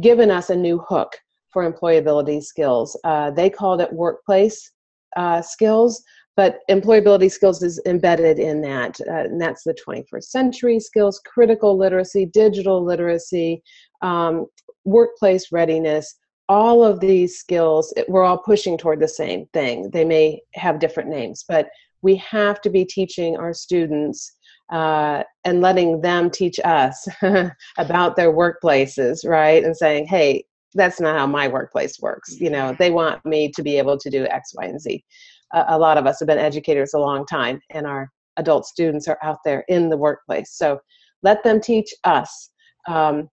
given 0.00 0.30
us 0.30 0.50
a 0.50 0.56
new 0.56 0.78
hook 0.88 1.12
for 1.52 1.70
employability 1.70 2.42
skills. 2.42 2.98
Uh, 3.04 3.30
they 3.30 3.48
called 3.48 3.80
it 3.80 3.92
workplace 3.92 4.72
uh, 5.16 5.42
skills, 5.42 6.02
but 6.36 6.60
employability 6.70 7.30
skills 7.30 7.62
is 7.62 7.80
embedded 7.86 8.38
in 8.38 8.60
that 8.62 9.00
uh, 9.08 9.24
and 9.24 9.40
that's 9.40 9.64
the 9.64 9.76
21st 9.86 10.24
century 10.24 10.80
skills 10.80 11.20
critical 11.24 11.76
literacy 11.76 12.26
digital 12.26 12.84
literacy 12.84 13.62
um, 14.02 14.46
workplace 14.84 15.52
readiness. 15.52 16.16
All 16.48 16.84
of 16.84 17.00
these 17.00 17.38
skills 17.38 17.94
we're 18.08 18.24
all 18.24 18.38
pushing 18.38 18.76
toward 18.76 19.00
the 19.00 19.08
same 19.08 19.46
thing. 19.52 19.90
They 19.90 20.04
may 20.04 20.40
have 20.54 20.80
different 20.80 21.10
names 21.10 21.44
but 21.48 21.68
we 22.02 22.16
have 22.16 22.60
to 22.62 22.70
be 22.70 22.84
teaching 22.84 23.36
our 23.36 23.54
students 23.54 24.32
uh, 24.70 25.22
and 25.44 25.60
letting 25.60 26.00
them 26.00 26.30
teach 26.30 26.58
us 26.64 27.06
about 27.78 28.16
their 28.16 28.32
workplaces 28.32 29.26
right? 29.26 29.64
And 29.64 29.76
saying 29.76 30.06
hey 30.06 30.44
that's 30.74 31.00
not 31.00 31.18
how 31.18 31.26
my 31.26 31.48
workplace 31.48 32.00
works. 32.00 32.40
You 32.40 32.48
know 32.50 32.74
they 32.78 32.90
want 32.90 33.24
me 33.26 33.52
to 33.52 33.62
be 33.62 33.76
able 33.76 33.98
to 33.98 34.10
do 34.10 34.26
x 34.26 34.54
y 34.54 34.64
and 34.64 34.80
z 34.80 35.04
a, 35.52 35.78
lot 35.78 35.98
of 35.98 36.06
us 36.06 36.18
have 36.20 36.26
been 36.26 36.38
educators 36.38 36.94
a 36.94 36.98
long 36.98 37.26
time 37.26 37.60
and 37.70 37.86
our 37.86 38.10
adult 38.36 38.66
students 38.66 39.08
are 39.08 39.18
out 39.22 39.38
there 39.44 39.64
in 39.68 39.88
the 39.88 39.96
workplace. 39.96 40.52
So 40.52 40.80
let 41.22 41.42
them 41.44 41.60
teach 41.60 41.94
us 42.04 42.50
um, 42.88 43.28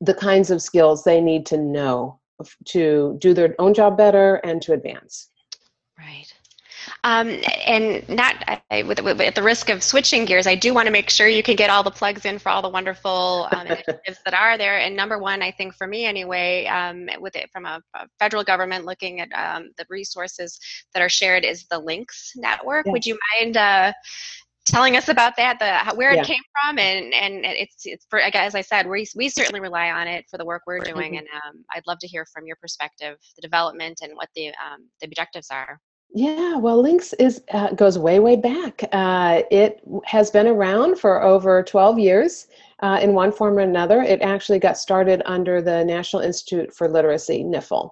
the 0.00 0.14
kinds 0.14 0.50
of 0.50 0.62
skills 0.62 1.02
they 1.02 1.20
need 1.20 1.46
to 1.46 1.58
know 1.58 2.20
to 2.66 3.16
do 3.20 3.34
their 3.34 3.54
own 3.58 3.74
job 3.74 3.96
better 3.96 4.36
and 4.36 4.60
to 4.62 4.72
advance. 4.72 5.30
Right 5.98 6.32
um, 7.04 7.40
and 7.66 8.08
not 8.08 8.36
I, 8.70 8.82
with, 8.82 9.00
with, 9.00 9.20
at 9.20 9.34
the 9.34 9.42
risk 9.42 9.68
of 9.70 9.82
switching 9.82 10.24
gears, 10.24 10.46
I 10.46 10.54
do 10.54 10.74
want 10.74 10.86
to 10.86 10.92
make 10.92 11.10
sure 11.10 11.28
you 11.28 11.42
can 11.42 11.56
get 11.56 11.70
all 11.70 11.82
the 11.82 11.90
plugs 11.90 12.24
in 12.24 12.38
for 12.38 12.48
all 12.48 12.62
the 12.62 12.68
wonderful 12.68 13.48
um, 13.52 13.66
initiatives 13.66 14.18
that 14.24 14.34
are 14.34 14.58
there. 14.58 14.78
And 14.78 14.96
number 14.96 15.18
one, 15.18 15.42
I 15.42 15.50
think 15.50 15.74
for 15.74 15.86
me 15.86 16.04
anyway, 16.04 16.66
um, 16.66 17.08
with 17.20 17.36
it 17.36 17.50
from 17.52 17.66
a, 17.66 17.80
a, 17.94 18.06
federal 18.18 18.44
government 18.44 18.84
looking 18.84 19.20
at 19.20 19.28
um, 19.32 19.70
the 19.78 19.86
resources 19.88 20.58
that 20.94 21.02
are 21.02 21.08
shared 21.08 21.44
is 21.44 21.66
the 21.70 21.80
LINCS 21.80 22.32
Network. 22.36 22.86
Would 22.86 23.06
you 23.06 23.18
mind? 23.38 23.56
Uh, 23.56 23.92
telling 24.66 24.96
us 24.96 25.08
about 25.08 25.36
that, 25.36 25.58
the 25.58 25.96
where 25.96 26.10
it 26.10 26.16
yeah. 26.16 26.24
came 26.24 26.42
from, 26.52 26.78
and 26.78 27.14
and 27.14 27.44
it's 27.44 27.86
it's 27.86 28.04
for 28.10 28.20
as 28.20 28.54
I 28.54 28.60
said, 28.60 28.86
we 28.86 29.06
we 29.14 29.28
certainly 29.28 29.60
rely 29.60 29.90
on 29.90 30.08
it 30.08 30.26
for 30.28 30.38
the 30.38 30.44
work 30.44 30.62
we're 30.66 30.80
doing, 30.80 31.12
mm-hmm. 31.12 31.18
and 31.18 31.28
um, 31.28 31.64
I'd 31.70 31.86
love 31.86 31.98
to 32.00 32.06
hear 32.06 32.26
from 32.26 32.46
your 32.46 32.56
perspective, 32.56 33.16
the 33.36 33.42
development 33.42 34.00
and 34.02 34.14
what 34.14 34.28
the 34.34 34.48
um, 34.48 34.88
the 35.00 35.06
objectives 35.06 35.48
are. 35.50 35.80
Yeah, 36.16 36.56
well, 36.56 36.82
LINCS 36.82 37.12
is 37.18 37.42
uh, 37.52 37.72
goes 37.72 37.98
way, 37.98 38.20
way 38.20 38.36
back. 38.36 38.82
Uh, 38.90 39.42
it 39.50 39.82
has 40.06 40.30
been 40.30 40.46
around 40.46 40.98
for 40.98 41.22
over 41.22 41.62
12 41.62 41.98
years 41.98 42.46
uh, 42.80 42.98
in 43.02 43.12
one 43.12 43.30
form 43.30 43.58
or 43.58 43.60
another. 43.60 44.00
It 44.00 44.22
actually 44.22 44.58
got 44.58 44.78
started 44.78 45.20
under 45.26 45.60
the 45.60 45.84
National 45.84 46.22
Institute 46.22 46.74
for 46.74 46.88
Literacy, 46.88 47.44
NIFL. 47.44 47.90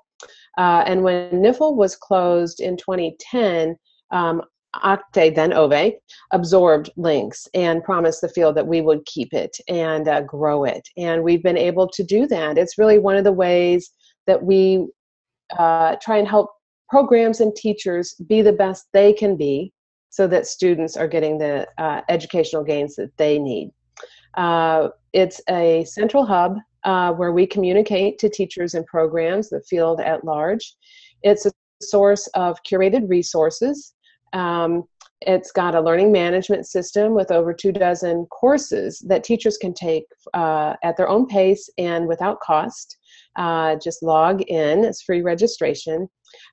Uh, 0.57 0.85
and 0.87 1.03
when 1.03 1.33
NIFL 1.33 1.77
was 1.77 1.97
closed 1.97 2.61
in 2.61 2.79
2010, 2.79 3.77
um, 4.11 4.41
OCTAE, 4.83 5.35
then 5.35 5.53
OVAE, 5.53 5.93
absorbed 6.33 6.89
LINCS 6.97 7.47
and 7.53 7.85
promised 7.85 8.23
the 8.23 8.31
field 8.31 8.55
that 8.55 8.67
we 8.67 8.81
would 8.81 9.05
keep 9.05 9.35
it 9.35 9.55
and 9.69 10.09
uh, 10.09 10.23
grow 10.23 10.65
it. 10.65 10.89
And 10.97 11.23
we've 11.23 11.43
been 11.43 11.59
able 11.59 11.89
to 11.89 12.03
do 12.03 12.27
that. 12.29 12.57
It's 12.57 12.79
really 12.79 12.99
one 12.99 13.17
of 13.17 13.25
the 13.25 13.33
ways 13.33 13.91
that 14.27 14.43
we 14.43 14.87
uh, 15.59 15.97
try 16.01 16.17
and 16.17 16.27
help 16.27 16.54
programs 16.89 17.41
and 17.41 17.55
teachers 17.55 18.15
be 18.29 18.43
the 18.43 18.53
best 18.53 18.87
they 18.93 19.13
can 19.13 19.37
be 19.37 19.73
so 20.11 20.27
that 20.29 20.47
students 20.47 20.97
are 20.97 21.09
getting 21.09 21.39
the 21.39 21.67
uh, 21.79 22.01
educational 22.09 22.63
gains 22.63 22.95
that 22.97 23.17
they 23.17 23.39
need. 23.39 23.71
Uh, 24.37 24.89
it's 25.13 25.41
a 25.49 25.85
central 25.85 26.25
hub 26.25 26.57
uh, 26.85 27.13
where 27.13 27.33
we 27.33 27.47
communicate 27.47 28.19
to 28.19 28.29
teachers 28.29 28.75
and 28.75 28.87
programs, 28.87 29.49
the 29.51 29.61
field 29.63 30.01
at 30.01 30.25
large. 30.25 30.75
It's 31.23 31.47
a 31.47 31.53
source 31.83 32.27
of 32.35 32.59
curated 32.63 33.09
resources. 33.09 33.95
Um, 34.33 34.85
it's 35.23 35.53
got 35.53 35.75
a 35.75 35.81
learning 35.81 36.13
management 36.13 36.67
system 36.67 37.15
with 37.15 37.31
over 37.31 37.55
two 37.55 37.73
dozen 37.73 38.27
courses 38.27 39.03
that 39.09 39.25
teachers 39.25 39.57
can 39.57 39.73
take 39.73 40.05
uh, 40.35 40.75
at 40.83 40.97
their 40.97 41.09
own 41.09 41.27
pace 41.27 41.71
and 41.79 42.07
without 42.07 42.41
cost. 42.41 42.99
Uh, 43.37 43.77
just 43.77 44.03
log 44.03 44.43
in, 44.43 44.85
it's 44.85 45.03
free 45.03 45.23
registration, 45.23 46.09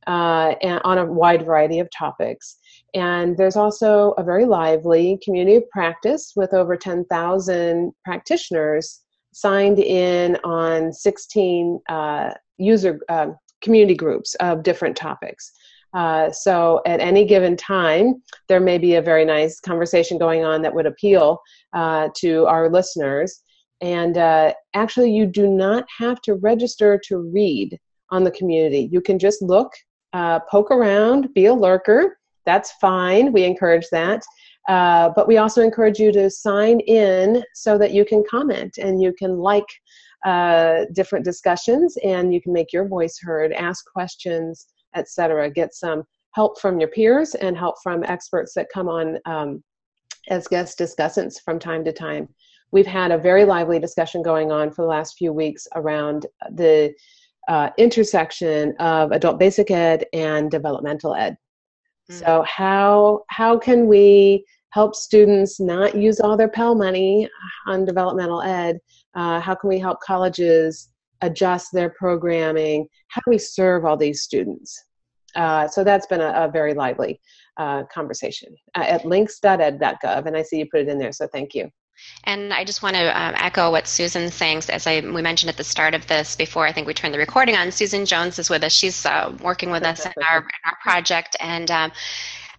uh, 0.08 0.56
and 0.62 0.82
on 0.84 0.98
a 0.98 1.06
wide 1.06 1.46
variety 1.46 1.80
of 1.80 1.90
topics. 1.98 2.58
And 2.94 3.38
there's 3.38 3.56
also 3.56 4.12
a 4.18 4.24
very 4.24 4.46
lively 4.46 5.20
community 5.24 5.58
of 5.58 5.70
practice 5.70 6.34
with 6.36 6.54
over 6.54 6.76
10,000 6.76 7.92
practitioners 8.04 9.02
signed 9.34 9.80
in 9.80 10.38
on 10.44 10.92
16 10.92 11.80
uh, 11.90 12.32
user 12.58 13.00
uh, 13.10 13.28
community 13.62 13.96
groups 13.96 14.36
of 14.36 14.64
different 14.64 14.96
topics. 14.96 15.52
Uh, 15.94 16.32
so 16.32 16.82
at 16.86 17.02
any 17.02 17.26
given 17.26 17.58
time, 17.58 18.22
there 18.48 18.60
may 18.60 18.78
be 18.78 18.96
a 18.96 19.02
very 19.02 19.26
nice 19.26 19.60
conversation 19.60 20.18
going 20.18 20.44
on 20.44 20.62
that 20.62 20.74
would 20.74 20.86
appeal 20.86 21.40
uh, 21.74 22.10
to 22.16 22.46
our 22.46 22.70
listeners. 22.70 23.42
And 23.82 24.18
uh, 24.18 24.54
actually, 24.74 25.12
you 25.12 25.26
do 25.26 25.48
not 25.48 25.86
have 25.98 26.22
to 26.22 26.36
register 26.36 27.00
to 27.08 27.30
read 27.34 27.78
on 28.12 28.24
the 28.24 28.32
community. 28.32 28.90
You 28.92 29.02
can 29.02 29.18
just 29.18 29.42
look, 29.42 29.72
uh, 30.14 30.40
poke 30.50 30.72
around, 30.72 31.34
be 31.34 31.46
a 31.46 31.54
lurker. 31.54 32.18
That's 32.46 32.72
fine. 32.74 33.32
We 33.32 33.44
encourage 33.44 33.88
that. 33.92 34.24
Uh, 34.68 35.10
but 35.16 35.28
we 35.28 35.38
also 35.38 35.62
encourage 35.62 36.00
you 36.00 36.12
to 36.12 36.30
sign 36.30 36.80
in 36.82 37.44
so 37.56 37.78
that 37.78 37.94
you 37.94 38.06
can 38.06 38.24
comment 38.30 38.78
and 38.78 39.02
you 39.02 39.14
can 39.14 39.38
like 39.38 39.66
uh, 40.26 40.86
different 40.94 41.26
discussions 41.26 41.98
and 42.04 42.34
you 42.34 42.42
can 42.42 42.54
make 42.54 42.72
your 42.72 42.88
voice 42.88 43.18
heard, 43.20 43.54
ask 43.54 43.86
questions, 43.92 44.68
etc. 44.96 45.50
Get 45.50 45.74
some 45.74 46.04
help 46.34 46.60
from 46.60 46.80
your 46.80 46.90
peers 46.90 47.36
and 47.36 47.58
help 47.58 47.76
from 47.82 48.04
experts 48.04 48.54
that 48.56 48.68
come 48.74 48.88
on 48.88 49.18
um, 49.26 49.64
as 50.30 50.48
guest 50.48 50.78
discussants 50.78 51.42
from 51.44 51.60
time 51.60 51.84
to 51.84 51.92
time. 51.92 52.28
We've 52.72 52.86
had 52.86 53.12
a 53.12 53.18
very 53.18 53.44
lively 53.44 53.80
discussion 53.80 54.22
going 54.22 54.52
on 54.52 54.72
for 54.72 54.84
the 54.84 54.88
last 54.88 55.18
few 55.18 55.34
weeks 55.34 55.68
around 55.76 56.28
the 56.52 56.94
uh, 57.48 57.70
intersection 57.78 58.76
of 58.80 59.12
adult 59.12 59.40
basic 59.40 59.72
ed 59.72 60.06
and 60.14 60.52
developmental 60.52 61.16
ed. 61.16 61.38
Mm. 62.10 62.20
So 62.20 62.46
how 62.48 63.24
how 63.28 63.58
can 63.58 63.88
we 63.88 64.46
help 64.72 64.96
students 64.96 65.60
not 65.60 65.96
use 65.96 66.20
all 66.20 66.38
their 66.38 66.48
Pell 66.48 66.76
money 66.76 67.30
on 67.68 67.86
developmental 67.86 68.42
ed? 68.42 68.80
Uh, 69.16 69.40
how 69.40 69.56
can 69.56 69.70
we 69.70 69.80
help 69.80 70.00
colleges 70.02 70.90
adjust 71.22 71.72
their 71.74 71.90
programming? 71.90 72.88
How 73.10 73.22
do 73.26 73.32
we 73.32 73.38
serve 73.38 73.86
all 73.86 73.98
these 73.98 74.22
students? 74.22 74.86
Uh, 75.36 75.68
so 75.68 75.84
that's 75.84 76.08
been 76.08 76.22
a, 76.22 76.32
a 76.36 76.52
very 76.52 76.74
lively 76.74 77.20
uh, 77.58 77.84
conversation 77.94 78.54
uh, 78.76 78.84
at 78.88 79.04
lincs.ed.gov, 79.04 80.26
and 80.26 80.38
I 80.38 80.42
see 80.42 80.60
you 80.60 80.68
put 80.70 80.82
it 80.82 80.90
in 80.90 80.98
there, 80.98 81.12
so 81.12 81.28
thank 81.28 81.54
you. 81.54 81.70
And 82.24 82.54
I 82.54 82.64
just 82.64 82.84
want 82.84 82.96
to 82.96 83.08
um, 83.20 83.34
echo 83.38 83.72
what 83.72 83.88
Susan's 83.88 84.34
saying. 84.34 84.64
As 84.70 84.86
I 84.86 85.00
we 85.00 85.22
mentioned 85.22 85.50
at 85.50 85.58
the 85.58 85.64
start 85.64 85.96
of 85.96 86.06
this, 86.08 86.36
before 86.36 86.68
I 86.68 86.72
think 86.72 86.88
we 86.88 86.94
turned 86.94 87.14
the 87.14 87.20
recording 87.20 87.56
on, 87.56 87.72
Susan 87.72 88.06
Jones 88.06 88.38
is 88.38 88.50
with 88.50 88.64
us. 88.64 88.74
She's 88.74 89.06
uh, 89.06 89.36
working 89.42 89.72
with 89.72 89.84
us 89.84 90.06
in 90.06 90.12
our, 90.30 90.40
in 90.40 90.62
our 90.66 90.78
project, 90.82 91.36
and 91.40 91.72
um, 91.72 91.92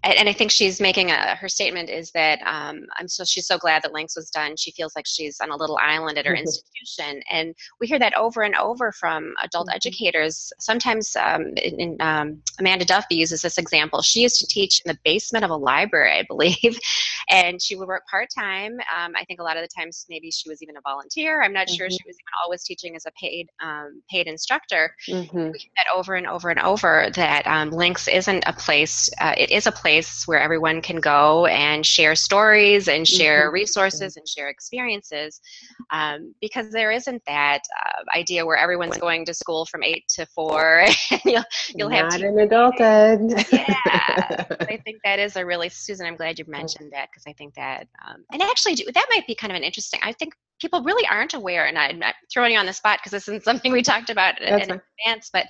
and 0.04 0.28
I 0.28 0.32
think 0.32 0.50
she's 0.50 0.80
making 0.80 1.10
a, 1.10 1.36
her 1.36 1.48
statement 1.48 1.88
is 1.88 2.10
that 2.10 2.40
um, 2.44 2.86
I'm 2.98 3.06
so 3.06 3.24
she's 3.24 3.46
so 3.46 3.56
glad 3.56 3.82
that 3.82 3.92
LINCS 3.92 4.16
was 4.16 4.30
done. 4.30 4.56
She 4.56 4.72
feels 4.72 4.96
like 4.96 5.06
she's 5.06 5.38
on 5.40 5.50
a 5.50 5.56
little 5.56 5.78
island 5.80 6.18
at 6.18 6.26
her 6.26 6.32
mm-hmm. 6.32 6.40
institution, 6.40 7.22
and 7.30 7.54
we 7.80 7.86
hear 7.86 8.00
that 8.00 8.14
over 8.14 8.42
and 8.42 8.56
over 8.56 8.90
from 8.90 9.32
adult 9.42 9.68
mm-hmm. 9.68 9.76
educators. 9.76 10.52
Sometimes, 10.58 11.14
um, 11.16 11.52
in, 11.56 11.96
um, 12.00 12.42
Amanda 12.58 12.84
Duffy 12.84 13.14
uses 13.14 13.42
this 13.42 13.58
example. 13.58 14.02
She 14.02 14.22
used 14.22 14.40
to 14.40 14.46
teach 14.46 14.82
in 14.84 14.90
the 14.90 14.98
basement 15.04 15.44
of 15.44 15.50
a 15.50 15.56
library, 15.56 16.18
I 16.18 16.24
believe, 16.26 16.78
and 17.30 17.62
she 17.62 17.76
would 17.76 17.86
work 17.86 18.02
part 18.08 18.28
time. 18.36 18.72
Um, 18.72 19.12
I 19.16 19.24
think 19.24 19.38
a 19.38 19.44
lot 19.44 19.56
of 19.56 19.62
the 19.62 19.68
times 19.68 20.04
maybe 20.10 20.32
she 20.32 20.48
was 20.48 20.62
even 20.62 20.76
a 20.76 20.80
volunteer. 20.80 21.42
I'm 21.42 21.52
not 21.52 21.68
mm-hmm. 21.68 21.76
sure 21.76 21.90
she 21.90 21.98
was 22.06 22.16
even 22.16 22.32
always 22.42 22.64
teaching 22.64 22.96
as 22.96 23.06
a 23.06 23.12
paid 23.12 23.48
um, 23.62 24.02
paid 24.10 24.26
instructor. 24.26 24.96
Mm-hmm. 25.08 25.50
We 25.52 25.58
hear 25.58 25.70
that 25.76 25.86
over 25.94 26.16
and 26.16 26.26
over 26.26 26.50
and 26.50 26.58
over 26.58 27.08
that 27.14 27.46
um, 27.46 27.70
LINCS 27.70 28.12
isn't 28.12 28.42
a 28.48 28.52
place. 28.52 29.08
Uh, 29.20 29.34
it 29.38 29.52
is 29.52 29.68
a 29.68 29.72
place 29.72 29.91
place 29.92 30.26
where 30.26 30.40
everyone 30.40 30.80
can 30.80 30.96
go 30.96 31.46
and 31.46 31.84
share 31.84 32.14
stories 32.14 32.88
and 32.88 33.06
share 33.06 33.46
mm-hmm. 33.46 33.54
resources 33.54 34.16
and 34.16 34.26
share 34.26 34.48
experiences 34.48 35.40
um, 35.90 36.34
because 36.40 36.70
there 36.70 36.90
isn't 36.90 37.22
that 37.26 37.60
uh, 37.84 38.18
idea 38.18 38.44
where 38.46 38.56
everyone's 38.56 38.96
going 38.96 39.24
to 39.26 39.34
school 39.34 39.66
from 39.66 39.82
8 39.82 40.02
to 40.16 40.26
4 40.26 40.86
and 41.10 41.20
you'll, 41.24 41.44
you'll 41.74 41.90
Not 41.90 42.12
have 42.12 42.22
an 42.22 42.38
adulthood 42.38 43.44
yeah 43.52 44.46
i 44.60 44.80
think 44.82 44.98
that 45.04 45.18
is 45.18 45.36
a 45.36 45.44
really 45.44 45.68
susan 45.68 46.06
i'm 46.06 46.16
glad 46.16 46.38
you 46.38 46.46
mentioned 46.48 46.90
that 46.92 47.08
because 47.10 47.24
i 47.26 47.34
think 47.34 47.54
that 47.54 47.86
um, 48.06 48.24
and 48.32 48.40
actually 48.40 48.76
that 48.94 49.06
might 49.10 49.26
be 49.26 49.34
kind 49.34 49.52
of 49.52 49.56
an 49.56 49.62
interesting 49.62 50.00
i 50.02 50.12
think 50.12 50.32
people 50.58 50.82
really 50.82 51.06
aren't 51.08 51.34
aware 51.34 51.66
and 51.66 51.78
i'm 51.78 52.02
throwing 52.32 52.52
you 52.52 52.58
on 52.58 52.66
the 52.66 52.72
spot 52.72 52.98
because 52.98 53.12
this 53.12 53.28
isn't 53.28 53.44
something 53.44 53.72
we 53.72 53.82
talked 53.82 54.08
about 54.08 54.40
in, 54.40 54.54
in 54.54 54.80
advance 55.06 55.28
but 55.32 55.46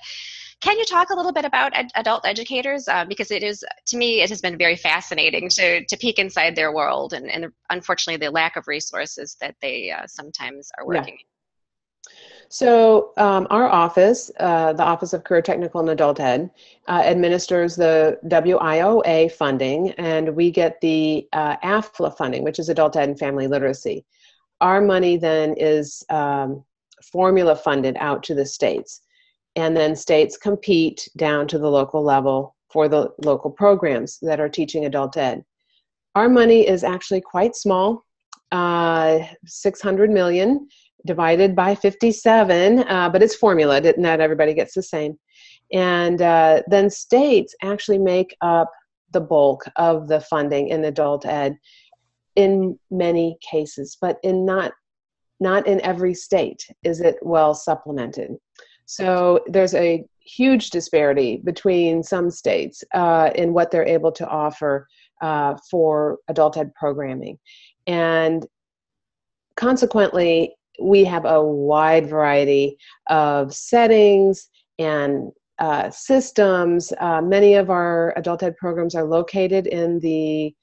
can 0.63 0.79
you 0.79 0.85
talk 0.85 1.09
a 1.09 1.15
little 1.15 1.33
bit 1.33 1.43
about 1.43 1.75
ed- 1.75 1.91
adult 1.95 2.25
educators? 2.25 2.87
Uh, 2.87 3.03
because 3.03 3.31
it 3.31 3.43
is, 3.43 3.65
to 3.87 3.97
me, 3.97 4.21
it 4.21 4.29
has 4.29 4.39
been 4.39 4.57
very 4.57 4.77
fascinating 4.77 5.49
to, 5.49 5.83
to 5.85 5.97
peek 5.97 6.19
inside 6.19 6.55
their 6.55 6.73
world 6.73 7.11
and, 7.11 7.29
and 7.29 7.51
unfortunately 7.69 8.25
the 8.25 8.31
lack 8.31 8.55
of 8.55 8.65
resources 8.67 9.35
that 9.41 9.55
they 9.61 9.91
uh, 9.91 10.07
sometimes 10.07 10.71
are 10.79 10.87
working 10.87 11.17
yeah. 11.19 11.27
So, 12.49 13.13
um, 13.17 13.47
our 13.49 13.67
office, 13.67 14.29
uh, 14.39 14.73
the 14.73 14.83
Office 14.83 15.13
of 15.13 15.23
Career 15.23 15.41
Technical 15.41 15.79
and 15.79 15.89
Adult 15.89 16.19
Ed, 16.19 16.51
uh, 16.87 17.01
administers 17.03 17.75
the 17.75 18.19
WIOA 18.25 19.31
funding, 19.31 19.91
and 19.91 20.35
we 20.35 20.51
get 20.51 20.79
the 20.81 21.27
uh, 21.33 21.55
AEFLA 21.63 22.15
funding, 22.15 22.43
which 22.43 22.59
is 22.59 22.69
Adult 22.69 22.95
Ed 22.95 23.09
and 23.09 23.17
Family 23.17 23.47
Literacy. 23.47 24.05
Our 24.61 24.81
money 24.81 25.17
then 25.17 25.55
is 25.57 26.05
um, 26.09 26.63
formula 27.01 27.55
funded 27.55 27.97
out 27.99 28.21
to 28.23 28.35
the 28.35 28.45
states 28.45 29.01
and 29.55 29.75
then 29.75 29.95
states 29.95 30.37
compete 30.37 31.07
down 31.17 31.47
to 31.47 31.59
the 31.59 31.69
local 31.69 32.03
level 32.03 32.55
for 32.71 32.87
the 32.87 33.09
local 33.23 33.51
programs 33.51 34.17
that 34.21 34.39
are 34.39 34.49
teaching 34.49 34.85
adult 34.85 35.15
ed. 35.17 35.43
Our 36.15 36.29
money 36.29 36.67
is 36.67 36.83
actually 36.83 37.21
quite 37.21 37.55
small, 37.55 38.05
uh, 38.51 39.19
600 39.45 40.09
million 40.09 40.67
divided 41.05 41.55
by 41.55 41.75
57, 41.75 42.79
uh, 42.79 43.09
but 43.09 43.21
it's 43.21 43.35
formula, 43.35 43.81
not 43.97 44.21
everybody 44.21 44.53
gets 44.53 44.73
the 44.73 44.83
same. 44.83 45.19
And 45.71 46.21
uh, 46.21 46.61
then 46.67 46.89
states 46.89 47.55
actually 47.61 47.97
make 47.97 48.35
up 48.41 48.71
the 49.11 49.21
bulk 49.21 49.63
of 49.75 50.07
the 50.07 50.21
funding 50.21 50.69
in 50.69 50.85
adult 50.85 51.25
ed 51.25 51.57
in 52.35 52.79
many 52.89 53.37
cases, 53.41 53.97
but 53.99 54.17
in 54.23 54.45
not 54.45 54.73
not 55.39 55.67
in 55.67 55.81
every 55.81 56.13
state 56.13 56.65
is 56.83 57.01
it 57.01 57.17
well 57.21 57.53
supplemented. 57.53 58.31
So 58.85 59.43
there's 59.47 59.73
a 59.73 60.03
huge 60.19 60.69
disparity 60.69 61.37
between 61.43 62.03
some 62.03 62.29
states 62.29 62.83
uh, 62.93 63.31
in 63.35 63.53
what 63.53 63.71
they're 63.71 63.85
able 63.85 64.11
to 64.13 64.27
offer 64.27 64.87
uh, 65.21 65.55
for 65.69 66.17
adult 66.27 66.57
ed 66.57 66.73
programming. 66.75 67.39
And 67.87 68.45
consequently, 69.55 70.55
we 70.81 71.03
have 71.05 71.25
a 71.25 71.41
wide 71.41 72.09
variety 72.09 72.77
of 73.09 73.53
settings 73.53 74.49
and 74.79 75.31
uh, 75.59 75.89
systems. 75.91 76.91
Uh, 76.99 77.21
many 77.21 77.55
of 77.55 77.69
our 77.69 78.13
adult 78.17 78.43
ed 78.43 78.57
programs 78.57 78.95
are 78.95 79.05
located 79.05 79.67
in 79.67 79.99
the 79.99 80.53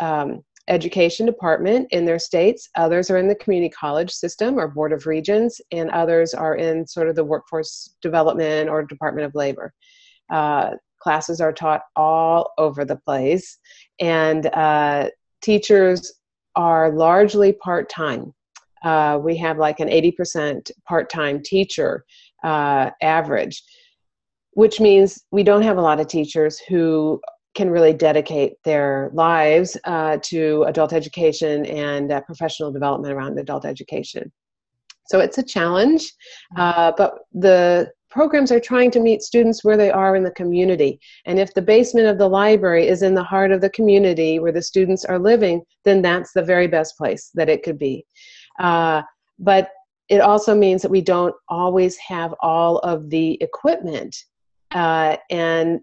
um, 0.00 0.44
education 0.68 1.26
department 1.26 1.88
in 1.90 2.04
their 2.04 2.18
states. 2.18 2.68
Others 2.76 3.10
are 3.10 3.18
in 3.18 3.28
the 3.28 3.34
community 3.34 3.70
college 3.70 4.10
system 4.10 4.58
or 4.58 4.68
board 4.68 4.92
of 4.92 5.06
regents, 5.06 5.60
and 5.72 5.90
others 5.90 6.34
are 6.34 6.56
in 6.56 6.86
sort 6.86 7.08
of 7.08 7.16
the 7.16 7.24
workforce 7.24 7.94
development 8.02 8.68
or 8.68 8.82
Department 8.82 9.26
of 9.26 9.34
Labor. 9.34 9.72
Uh, 10.30 10.72
Classes 11.00 11.40
are 11.40 11.52
taught 11.52 11.82
all 11.94 12.52
over 12.58 12.84
the 12.84 12.96
place, 12.96 13.58
and 14.00 14.46
uh, 14.46 15.08
teachers 15.40 16.12
are 16.56 16.90
largely 16.90 17.52
part 17.52 17.88
time. 17.88 18.34
Uh, 18.82 19.18
we 19.22 19.36
have 19.36 19.58
like 19.58 19.78
an 19.80 19.88
80% 19.88 20.70
part 20.88 21.08
time 21.08 21.40
teacher 21.42 22.04
uh, 22.42 22.90
average, 23.00 23.62
which 24.52 24.80
means 24.80 25.22
we 25.30 25.44
don't 25.44 25.62
have 25.62 25.78
a 25.78 25.82
lot 25.82 26.00
of 26.00 26.08
teachers 26.08 26.58
who 26.58 27.20
can 27.54 27.70
really 27.70 27.92
dedicate 27.92 28.54
their 28.64 29.10
lives 29.12 29.76
uh, 29.84 30.18
to 30.22 30.64
adult 30.64 30.92
education 30.92 31.66
and 31.66 32.12
uh, 32.12 32.20
professional 32.22 32.70
development 32.70 33.12
around 33.12 33.38
adult 33.38 33.64
education. 33.64 34.30
So 35.06 35.20
it's 35.20 35.38
a 35.38 35.42
challenge, 35.42 36.02
mm-hmm. 36.56 36.60
uh, 36.60 36.92
but 36.96 37.18
the 37.32 37.90
programs 38.10 38.50
are 38.52 38.60
trying 38.60 38.90
to 38.92 39.00
meet 39.00 39.22
students 39.22 39.64
where 39.64 39.76
they 39.76 39.90
are 39.90 40.16
in 40.16 40.22
the 40.22 40.30
community. 40.32 40.98
And 41.26 41.38
if 41.38 41.52
the 41.52 41.62
basement 41.62 42.06
of 42.06 42.18
the 42.18 42.28
library 42.28 42.88
is 42.88 43.02
in 43.02 43.14
the 43.14 43.22
heart 43.22 43.50
of 43.52 43.60
the 43.60 43.70
community 43.70 44.38
where 44.38 44.52
the 44.52 44.62
students 44.62 45.04
are 45.04 45.18
living, 45.18 45.62
then 45.84 46.00
that's 46.02 46.32
the 46.32 46.42
very 46.42 46.66
best 46.66 46.96
place 46.96 47.30
that 47.34 47.48
it 47.48 47.62
could 47.62 47.78
be. 47.78 48.04
Uh, 48.58 49.02
but 49.38 49.70
it 50.08 50.20
also 50.20 50.54
means 50.54 50.82
that 50.82 50.90
we 50.90 51.02
don't 51.02 51.34
always 51.48 51.96
have 51.98 52.34
all 52.40 52.78
of 52.78 53.10
the 53.10 53.40
equipment 53.42 54.16
uh, 54.72 55.16
and 55.30 55.80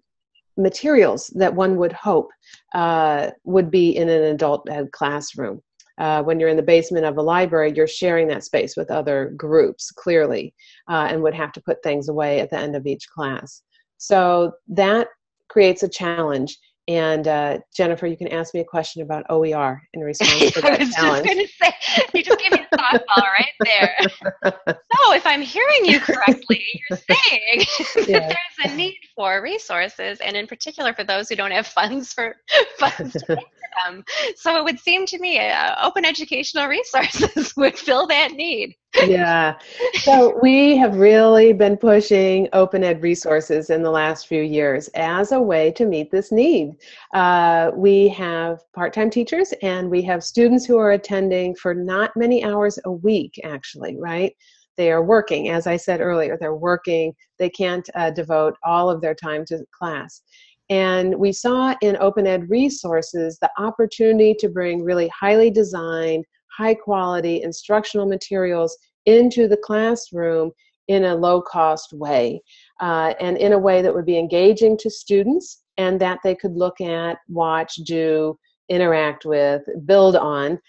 materials 0.57 1.27
that 1.35 1.53
one 1.53 1.75
would 1.77 1.93
hope 1.93 2.29
uh, 2.73 3.31
would 3.43 3.69
be 3.69 3.95
in 3.95 4.09
an 4.09 4.23
adult 4.23 4.67
ed 4.69 4.91
classroom. 4.91 5.61
Uh, 5.97 6.21
when 6.23 6.39
you're 6.39 6.49
in 6.49 6.57
the 6.57 6.63
basement 6.63 7.05
of 7.05 7.17
a 7.17 7.21
library, 7.21 7.71
you're 7.73 7.87
sharing 7.87 8.27
that 8.27 8.43
space 8.43 8.75
with 8.75 8.91
other 8.91 9.33
groups, 9.37 9.91
clearly, 9.91 10.53
uh, 10.89 11.07
and 11.09 11.21
would 11.21 11.33
have 11.33 11.53
to 11.53 11.61
put 11.61 11.81
things 11.83 12.09
away 12.09 12.41
at 12.41 12.49
the 12.49 12.57
end 12.57 12.75
of 12.75 12.85
each 12.85 13.07
class. 13.09 13.61
So 13.97 14.51
that 14.67 15.07
creates 15.47 15.83
a 15.83 15.89
challenge. 15.89 16.57
And 16.87 17.27
uh, 17.27 17.57
Jennifer, 17.75 18.05
you 18.05 18.15
can 18.15 18.27
ask 18.27 18.53
me 18.53 18.59
a 18.59 18.63
question 18.65 19.01
about 19.01 19.25
OER 19.29 19.81
in 19.93 20.01
response 20.01 20.51
to 20.53 20.61
that 20.61 20.73
I 20.73 20.77
was 20.83 20.93
challenge. 20.93 21.25
just 21.27 21.35
going 21.35 21.47
to 21.47 21.53
say, 21.61 22.07
you 22.13 22.23
just 22.23 22.39
gave 22.39 22.51
me 22.51 22.65
a 22.71 22.77
softball 22.77 23.23
right 23.23 23.51
there. 23.63 23.95
so, 24.93 25.13
if 25.13 25.25
I'm 25.25 25.41
hearing 25.41 25.85
you 25.85 25.99
correctly, 25.99 26.63
you're 26.89 26.97
saying 27.09 27.65
Yeah. 28.07 28.19
that 28.19 28.29
there's 28.29 28.71
a 28.71 28.75
need 28.75 28.99
for 29.15 29.41
resources, 29.41 30.19
and 30.19 30.35
in 30.35 30.45
particular 30.45 30.93
for 30.93 31.03
those 31.03 31.27
who 31.27 31.35
don't 31.35 31.51
have 31.51 31.65
funds 31.65 32.13
for 32.13 32.35
funds 32.77 33.13
to 33.13 33.37
them. 33.83 34.03
So, 34.35 34.57
it 34.57 34.63
would 34.63 34.79
seem 34.79 35.05
to 35.07 35.19
me 35.19 35.39
uh, 35.39 35.75
open 35.85 36.05
educational 36.05 36.67
resources 36.69 37.55
would 37.55 37.77
fill 37.77 38.07
that 38.07 38.33
need. 38.33 38.75
yeah. 39.07 39.57
So 40.03 40.39
we 40.41 40.77
have 40.77 40.95
really 40.95 41.53
been 41.53 41.77
pushing 41.77 42.47
open 42.53 42.83
ed 42.83 43.01
resources 43.01 43.69
in 43.69 43.83
the 43.83 43.91
last 43.91 44.27
few 44.27 44.41
years 44.41 44.87
as 44.95 45.31
a 45.31 45.41
way 45.41 45.71
to 45.73 45.85
meet 45.85 46.11
this 46.11 46.31
need. 46.31 46.75
Uh, 47.13 47.71
we 47.75 48.07
have 48.09 48.59
part 48.73 48.93
time 48.93 49.09
teachers 49.09 49.53
and 49.61 49.89
we 49.89 50.01
have 50.03 50.23
students 50.23 50.65
who 50.65 50.77
are 50.77 50.91
attending 50.91 51.55
for 51.55 51.73
not 51.73 52.11
many 52.15 52.43
hours 52.43 52.79
a 52.85 52.91
week, 52.91 53.39
actually, 53.43 53.97
right? 53.99 54.33
They 54.77 54.91
are 54.91 55.03
working, 55.03 55.49
as 55.49 55.67
I 55.67 55.77
said 55.77 56.01
earlier, 56.01 56.37
they're 56.39 56.55
working, 56.55 57.13
they 57.39 57.49
can't 57.49 57.87
uh, 57.95 58.11
devote 58.11 58.55
all 58.63 58.89
of 58.89 59.01
their 59.01 59.15
time 59.15 59.45
to 59.45 59.65
class. 59.77 60.21
And 60.69 61.15
we 61.15 61.31
saw 61.31 61.75
in 61.81 61.97
open 61.97 62.25
ed 62.25 62.49
resources 62.49 63.37
the 63.39 63.51
opportunity 63.57 64.35
to 64.39 64.49
bring 64.49 64.83
really 64.83 65.09
highly 65.09 65.51
designed, 65.51 66.25
high 66.57 66.73
quality 66.73 67.43
instructional 67.43 68.07
materials 68.07 68.75
into 69.05 69.47
the 69.47 69.57
classroom 69.57 70.51
in 70.87 71.05
a 71.05 71.15
low 71.15 71.41
cost 71.41 71.93
way 71.93 72.41
uh, 72.81 73.13
and 73.19 73.37
in 73.37 73.53
a 73.53 73.59
way 73.59 73.81
that 73.81 73.93
would 73.93 74.05
be 74.05 74.17
engaging 74.17 74.77
to 74.77 74.89
students 74.89 75.63
and 75.77 75.99
that 75.99 76.19
they 76.23 76.35
could 76.35 76.55
look 76.55 76.79
at, 76.81 77.17
watch, 77.27 77.75
do, 77.85 78.37
interact 78.69 79.25
with, 79.25 79.61
build 79.85 80.15
on 80.15 80.59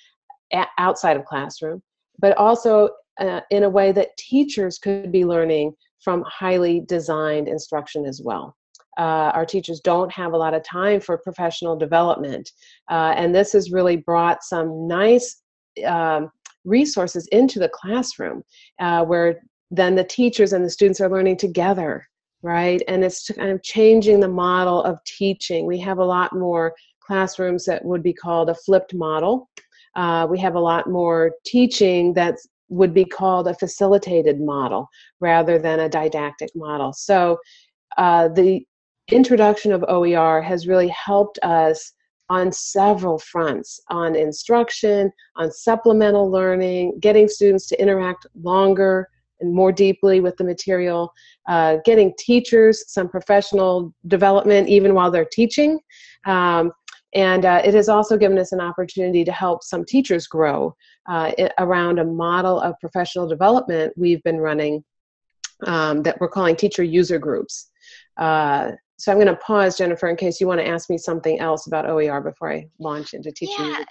outside 0.78 1.16
of 1.16 1.24
classroom, 1.24 1.82
but 2.18 2.36
also 2.36 2.90
uh, 3.20 3.40
in 3.50 3.62
a 3.64 3.68
way 3.68 3.92
that 3.92 4.16
teachers 4.16 4.78
could 4.78 5.10
be 5.10 5.24
learning 5.24 5.72
from 6.00 6.22
highly 6.26 6.80
designed 6.80 7.48
instruction 7.48 8.04
as 8.04 8.20
well. 8.22 8.54
Uh, 8.96 9.30
our 9.34 9.44
teachers 9.44 9.80
don't 9.80 10.10
have 10.10 10.32
a 10.32 10.36
lot 10.36 10.54
of 10.54 10.62
time 10.62 11.00
for 11.00 11.18
professional 11.18 11.76
development, 11.76 12.50
uh, 12.90 13.12
and 13.16 13.34
this 13.34 13.52
has 13.52 13.70
really 13.70 13.96
brought 13.96 14.42
some 14.42 14.88
nice 14.88 15.42
um, 15.86 16.30
resources 16.64 17.28
into 17.28 17.58
the 17.58 17.68
classroom 17.68 18.42
uh, 18.80 19.04
where 19.04 19.40
then 19.70 19.94
the 19.94 20.04
teachers 20.04 20.52
and 20.52 20.64
the 20.64 20.70
students 20.70 21.00
are 21.00 21.10
learning 21.10 21.36
together 21.36 22.06
right? 22.42 22.82
And 22.86 23.04
it's 23.04 23.28
kind 23.30 23.50
of 23.50 23.62
changing 23.62 24.20
the 24.20 24.28
model 24.28 24.82
of 24.84 25.02
teaching. 25.04 25.66
We 25.66 25.80
have 25.80 25.98
a 25.98 26.04
lot 26.04 26.32
more 26.32 26.74
classrooms 27.00 27.64
that 27.64 27.84
would 27.84 28.02
be 28.02 28.12
called 28.12 28.50
a 28.50 28.54
flipped 28.54 28.94
model. 28.94 29.48
Uh, 29.96 30.26
we 30.30 30.38
have 30.40 30.54
a 30.54 30.60
lot 30.60 30.88
more 30.88 31.32
teaching 31.44 32.12
that 32.14 32.36
would 32.68 32.92
be 32.92 33.04
called 33.04 33.48
a 33.48 33.54
facilitated 33.54 34.40
model 34.40 34.88
rather 35.20 35.58
than 35.58 35.80
a 35.80 35.88
didactic 35.88 36.50
model. 36.54 36.92
So 36.92 37.38
uh, 37.96 38.28
the 38.28 38.64
introduction 39.10 39.72
of 39.72 39.84
oer 39.88 40.42
has 40.42 40.66
really 40.66 40.88
helped 40.88 41.38
us 41.42 41.92
on 42.28 42.50
several 42.50 43.18
fronts 43.18 43.80
on 43.88 44.16
instruction, 44.16 45.12
on 45.36 45.50
supplemental 45.52 46.28
learning, 46.28 46.98
getting 47.00 47.28
students 47.28 47.68
to 47.68 47.80
interact 47.80 48.26
longer 48.42 49.08
and 49.40 49.54
more 49.54 49.70
deeply 49.70 50.20
with 50.20 50.36
the 50.38 50.44
material, 50.44 51.12
uh, 51.46 51.76
getting 51.84 52.12
teachers 52.18 52.90
some 52.90 53.08
professional 53.08 53.94
development 54.08 54.68
even 54.68 54.94
while 54.94 55.10
they're 55.10 55.28
teaching. 55.30 55.78
Um, 56.24 56.72
and 57.14 57.44
uh, 57.44 57.62
it 57.64 57.74
has 57.74 57.88
also 57.88 58.16
given 58.16 58.38
us 58.38 58.52
an 58.52 58.60
opportunity 58.60 59.24
to 59.24 59.32
help 59.32 59.62
some 59.62 59.84
teachers 59.84 60.26
grow 60.26 60.74
uh, 61.08 61.30
around 61.58 61.98
a 61.98 62.04
model 62.04 62.60
of 62.60 62.74
professional 62.80 63.28
development 63.28 63.92
we've 63.96 64.22
been 64.22 64.38
running 64.38 64.84
um, 65.64 66.02
that 66.02 66.20
we're 66.20 66.28
calling 66.28 66.56
teacher 66.56 66.82
user 66.82 67.18
groups. 67.18 67.70
Uh, 68.16 68.72
so 68.98 69.12
I'm 69.12 69.18
going 69.18 69.26
to 69.28 69.36
pause, 69.36 69.76
Jennifer, 69.76 70.08
in 70.08 70.16
case 70.16 70.40
you 70.40 70.46
want 70.46 70.60
to 70.60 70.66
ask 70.66 70.88
me 70.88 70.98
something 70.98 71.38
else 71.38 71.66
about 71.66 71.88
OER 71.88 72.20
before 72.20 72.52
I 72.52 72.68
launch 72.78 73.14
into 73.14 73.30
teaching. 73.30 73.64
Yeah. 73.66 73.84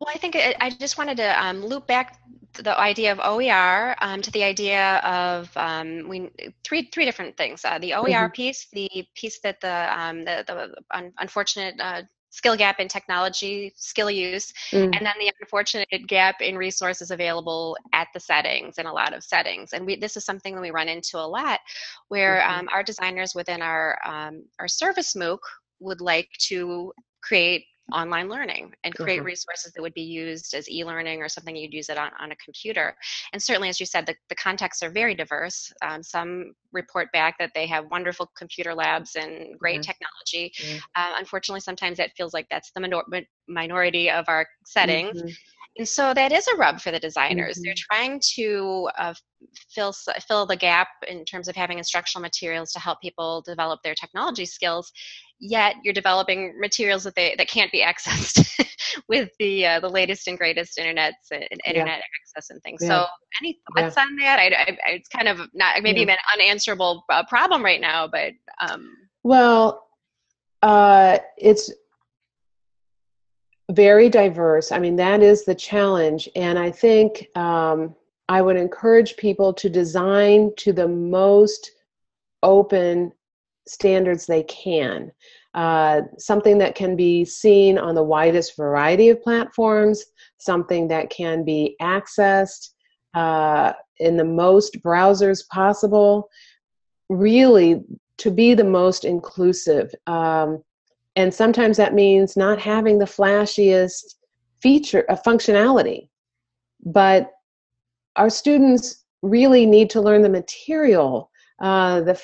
Well, 0.00 0.14
I 0.14 0.18
think 0.18 0.36
it, 0.36 0.56
I 0.60 0.70
just 0.70 0.96
wanted 0.96 1.16
to 1.16 1.44
um, 1.44 1.64
loop 1.64 1.86
back 1.86 2.20
the 2.54 2.78
idea 2.78 3.12
of 3.12 3.20
OER 3.20 3.96
um, 4.00 4.22
to 4.22 4.30
the 4.30 4.42
idea 4.44 4.96
of 4.98 5.50
um, 5.56 6.08
we 6.08 6.30
three 6.64 6.88
three 6.92 7.04
different 7.04 7.36
things. 7.36 7.64
Uh, 7.64 7.78
the 7.78 7.94
OER 7.94 8.28
Mhm. 8.28 8.34
piece, 8.34 8.68
the 8.72 8.88
piece 9.14 9.40
that 9.40 9.60
the 9.60 10.00
um, 10.00 10.24
the, 10.24 10.44
the 10.46 10.74
un- 10.96 11.12
unfortunate 11.18 11.74
uh, 11.80 12.02
skill 12.30 12.56
gap 12.56 12.78
in 12.78 12.88
technology 12.88 13.72
skill 13.76 14.10
use, 14.10 14.52
Mm. 14.72 14.94
and 14.94 15.06
then 15.06 15.14
the 15.18 15.32
unfortunate 15.40 15.88
gap 16.06 16.40
in 16.40 16.56
resources 16.56 17.10
available 17.10 17.76
at 17.92 18.08
the 18.14 18.20
settings 18.20 18.78
in 18.78 18.86
a 18.86 18.92
lot 18.92 19.14
of 19.14 19.24
settings. 19.24 19.72
And 19.72 19.86
we 19.86 19.96
this 19.96 20.16
is 20.16 20.24
something 20.24 20.54
that 20.54 20.60
we 20.60 20.70
run 20.70 20.88
into 20.88 21.18
a 21.18 21.26
lot, 21.26 21.60
where 22.08 22.40
Mhm. 22.40 22.50
um, 22.50 22.68
our 22.72 22.82
designers 22.82 23.34
within 23.34 23.62
our 23.62 23.98
um, 24.04 24.44
our 24.58 24.68
service 24.68 25.14
MOOC 25.14 25.38
would 25.80 26.00
like 26.00 26.28
to 26.48 26.92
create 27.22 27.64
online 27.92 28.28
learning 28.28 28.72
and 28.84 28.94
create 28.94 29.20
Mhm. 29.20 29.24
resources 29.24 29.72
that 29.72 29.82
would 29.82 29.94
be 29.94 30.02
used 30.02 30.54
as 30.54 30.68
e-learning 30.70 31.22
or 31.22 31.28
something 31.28 31.56
you'd 31.56 31.72
use 31.72 31.88
it 31.88 31.98
on, 31.98 32.10
on 32.20 32.32
a 32.32 32.36
computer 32.36 32.94
and 33.32 33.42
certainly 33.42 33.68
as 33.68 33.80
you 33.80 33.86
said 33.86 34.06
the, 34.06 34.14
the 34.28 34.34
contexts 34.34 34.82
are 34.82 34.90
very 34.90 35.14
diverse 35.14 35.72
um, 35.82 36.02
some 36.02 36.52
report 36.72 37.10
back 37.12 37.36
that 37.38 37.50
they 37.54 37.66
have 37.66 37.84
wonderful 37.90 38.30
computer 38.36 38.74
labs 38.74 39.16
and 39.16 39.58
great 39.58 39.80
Mhm. 39.80 39.84
technology 39.84 40.52
Yeah. 40.62 40.78
uh, 40.96 41.14
unfortunately 41.18 41.60
sometimes 41.60 41.96
that 41.98 42.10
feels 42.16 42.34
like 42.34 42.46
that's 42.50 42.70
the 42.72 42.80
minor- 42.80 43.02
minority 43.48 44.10
of 44.10 44.24
our 44.28 44.46
settings 44.64 45.22
Mhm. 45.22 45.36
and 45.78 45.88
so 45.88 46.12
that 46.12 46.32
is 46.32 46.46
a 46.48 46.56
rub 46.56 46.80
for 46.80 46.90
the 46.90 46.98
designers. 46.98 47.60
They're 47.62 47.72
Mhm. 47.72 47.76
trying 47.76 48.20
to 48.34 48.90
uh, 48.98 49.14
fill 49.70 49.92
fill 50.26 50.44
the 50.44 50.56
gap 50.56 50.88
in 51.06 51.24
terms 51.24 51.46
of 51.46 51.54
having 51.54 51.78
instructional 51.78 52.20
materials 52.20 52.72
to 52.72 52.80
help 52.80 53.00
people 53.00 53.42
develop 53.42 53.80
their 53.84 53.94
technology 53.94 54.44
skills. 54.44 54.90
Yet 55.40 55.76
you're 55.84 55.94
developing 55.94 56.58
materials 56.58 57.04
that 57.04 57.14
they 57.14 57.34
that 57.38 57.48
can't 57.48 57.70
be 57.70 57.82
accessed 57.82 58.44
with 59.08 59.30
the 59.38 59.66
uh, 59.66 59.80
the 59.80 59.88
latest 59.88 60.26
and 60.26 60.36
greatest 60.36 60.78
internets 60.78 61.12
and 61.30 61.46
internet 61.64 62.02
access 62.22 62.50
and 62.50 62.60
things. 62.62 62.82
Yeah. 62.82 63.04
So 63.04 63.06
any 63.40 63.58
thoughts 63.76 63.96
on 63.96 64.16
that? 64.16 64.38
I, 64.40 64.46
I, 64.46 64.90
it's 64.90 65.08
kind 65.08 65.28
of 65.28 65.40
not 65.54 65.82
maybe 65.82 66.02
Yeah. 66.02 66.12
an 66.12 66.18
unanswerable 66.34 67.04
uh, 67.08 67.24
problem 67.28 67.64
right 67.64 67.80
now, 67.80 68.08
but 68.08 68.32
um, 68.60 68.92
Well, 69.22 69.86
uh, 70.62 71.18
it's 71.36 71.72
very 73.70 74.08
diverse. 74.08 74.72
I 74.72 74.78
mean, 74.78 74.96
that 74.96 75.22
is 75.22 75.44
the 75.44 75.54
challenge. 75.54 76.28
And 76.34 76.58
I 76.58 76.70
think 76.70 77.28
um, 77.36 77.94
I 78.28 78.42
would 78.42 78.56
encourage 78.56 79.16
people 79.16 79.52
to 79.54 79.68
design 79.68 80.52
to 80.56 80.72
the 80.72 80.88
most 80.88 81.72
open 82.42 83.12
standards 83.68 84.26
they 84.26 84.42
can. 84.44 85.10
Uh, 85.54 86.02
something 86.18 86.58
that 86.58 86.74
can 86.74 86.94
be 86.94 87.24
seen 87.24 87.78
on 87.78 87.94
the 87.94 88.02
widest 88.02 88.56
variety 88.56 89.08
of 89.08 89.22
platforms, 89.22 90.04
something 90.38 90.88
that 90.88 91.10
can 91.10 91.44
be 91.44 91.74
accessed 91.80 92.70
uh, 93.14 93.72
in 93.98 94.16
the 94.16 94.24
most 94.24 94.82
browsers 94.82 95.48
possible. 95.48 96.28
Really, 97.08 97.82
to 98.18 98.30
be 98.30 98.54
the 98.54 98.64
most 98.64 99.04
inclusive. 99.04 99.92
Um, 100.06 100.62
and 101.16 101.32
sometimes 101.32 101.76
that 101.78 101.94
means 101.94 102.36
not 102.36 102.60
having 102.60 102.98
the 102.98 103.04
flashiest 103.04 104.14
feature, 104.60 105.04
uh, 105.08 105.16
functionality. 105.16 106.08
But 106.84 107.30
our 108.16 108.30
students 108.30 109.04
really 109.22 109.66
need 109.66 109.90
to 109.90 110.00
learn 110.00 110.22
the 110.22 110.28
material. 110.28 111.30
Uh, 111.60 112.02
the 112.02 112.14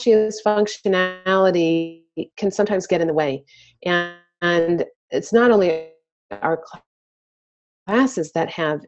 flashiest 0.00 0.42
functionality 0.44 2.02
can 2.36 2.50
sometimes 2.50 2.86
get 2.86 3.00
in 3.00 3.06
the 3.06 3.14
way. 3.14 3.44
And, 3.84 4.14
and 4.42 4.84
it's 5.10 5.32
not 5.32 5.50
only 5.50 5.88
our 6.42 6.62
classes 7.86 8.32
that 8.32 8.50
have 8.50 8.80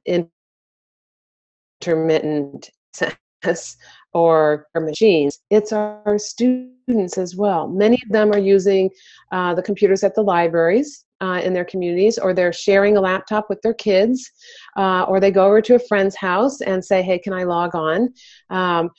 intermittent 1.81 2.71
access 3.01 3.77
or, 4.13 4.67
or 4.75 4.81
machines, 4.81 5.41
it's 5.51 5.73
our 5.73 6.19
students 6.19 7.19
as 7.19 7.37
well. 7.37 7.69
Many 7.69 8.01
of 8.05 8.11
them 8.11 8.33
are 8.33 8.39
using 8.39 8.91
uh, 9.33 9.55
the 9.55 9.63
computers 9.63 10.05
at 10.05 10.15
the 10.15 10.23
libraries 10.23 11.05
uh, 11.21 11.41
in 11.43 11.53
their 11.53 11.65
communities, 11.65 12.19
or 12.19 12.35
they're 12.35 12.53
sharing 12.53 12.97
a 12.97 13.01
laptop 13.01 13.49
with 13.49 13.63
their 13.63 13.75
kids, 13.75 14.29
uh, 14.77 15.05
or 15.05 15.21
they 15.21 15.31
go 15.31 15.47
over 15.47 15.61
to 15.63 15.77
a 15.77 15.79
friend's 15.79 16.17
house 16.17 16.61
and 16.63 16.85
say, 16.85 17.01
"Hey, 17.01 17.19
can 17.21 17.33
I 17.33 17.45
log 17.45 17.77
on?" 17.77 18.13
Um, 18.51 18.91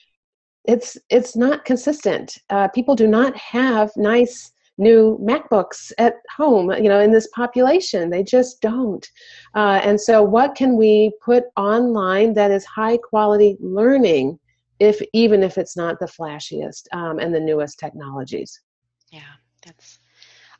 it's 0.65 0.97
it's 1.09 1.35
not 1.35 1.65
consistent. 1.65 2.37
Uh, 2.49 2.67
people 2.69 2.95
do 2.95 3.07
not 3.07 3.35
have 3.35 3.91
nice 3.97 4.51
new 4.77 5.19
MacBooks 5.21 5.91
at 5.97 6.15
home, 6.35 6.71
you 6.71 6.89
know, 6.89 6.99
in 6.99 7.11
this 7.11 7.27
population. 7.27 8.09
They 8.09 8.23
just 8.23 8.61
don't. 8.61 9.07
Uh, 9.53 9.79
and 9.83 9.99
so, 9.99 10.23
what 10.23 10.55
can 10.55 10.77
we 10.77 11.11
put 11.23 11.45
online 11.57 12.33
that 12.33 12.51
is 12.51 12.65
high 12.65 12.97
quality 12.97 13.57
learning, 13.59 14.39
if 14.79 15.01
even 15.13 15.43
if 15.43 15.57
it's 15.57 15.77
not 15.77 15.99
the 15.99 16.07
flashiest 16.07 16.87
um, 16.93 17.19
and 17.19 17.33
the 17.33 17.39
newest 17.39 17.79
technologies? 17.79 18.61
Yeah, 19.11 19.21
that's. 19.65 19.99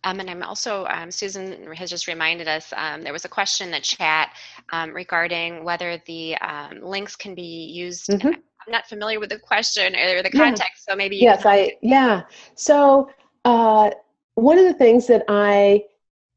Um, 0.06 0.20
and 0.20 0.30
I'm 0.30 0.44
also, 0.44 0.86
um, 0.88 1.12
Susan 1.12 1.72
has 1.72 1.90
just 1.90 2.08
reminded 2.08 2.46
us, 2.46 2.74
um, 2.76 3.04
there 3.04 3.14
was 3.14 3.24
a 3.24 3.30
question 3.30 3.68
in 3.68 3.72
the 3.72 3.80
chat 3.80 4.36
um, 4.74 4.92
regarding 4.92 5.64
whether 5.64 5.98
the 6.06 6.36
um, 6.40 6.82
LINCS 6.82 7.18
can 7.18 7.34
be 7.34 7.72
used. 7.72 8.10
Mm-hmm. 8.10 8.32
I'm 8.66 8.72
not 8.72 8.88
familiar 8.88 9.20
with 9.20 9.30
the 9.30 9.40
question 9.40 9.96
or 9.96 10.22
the 10.24 10.30
context, 10.30 10.86
yeah. 10.88 10.94
so 10.94 10.96
maybe 10.96 11.18
yes, 11.18 11.46
I 11.46 11.74
yeah. 11.82 12.22
So 12.56 13.10
uh, 13.46 13.92
one 14.36 14.58
of 14.58 14.66
the 14.66 14.74
things 14.74 15.08
that 15.08 15.24
I 15.28 15.84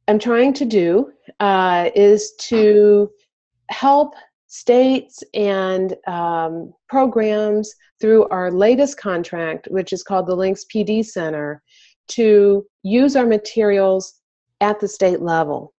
am 0.08 0.18
trying 0.18 0.52
to 0.54 0.64
do 0.64 1.12
uh, 1.40 1.90
is 1.94 2.34
to 2.48 3.10
help 3.70 4.14
states 4.46 5.22
and 5.34 5.94
um, 6.06 6.72
programs 6.88 7.74
through 8.00 8.28
our 8.28 8.50
latest 8.50 8.98
contract, 8.98 9.68
which 9.70 9.92
is 9.92 10.02
called 10.02 10.26
the 10.26 10.36
LINCS 10.36 10.64
PD 10.72 11.04
Center, 11.04 11.62
to 12.08 12.66
use 12.82 13.16
our 13.16 13.26
materials 13.26 14.20
at 14.60 14.80
the 14.80 14.88
state 14.88 15.20
level. 15.20 15.72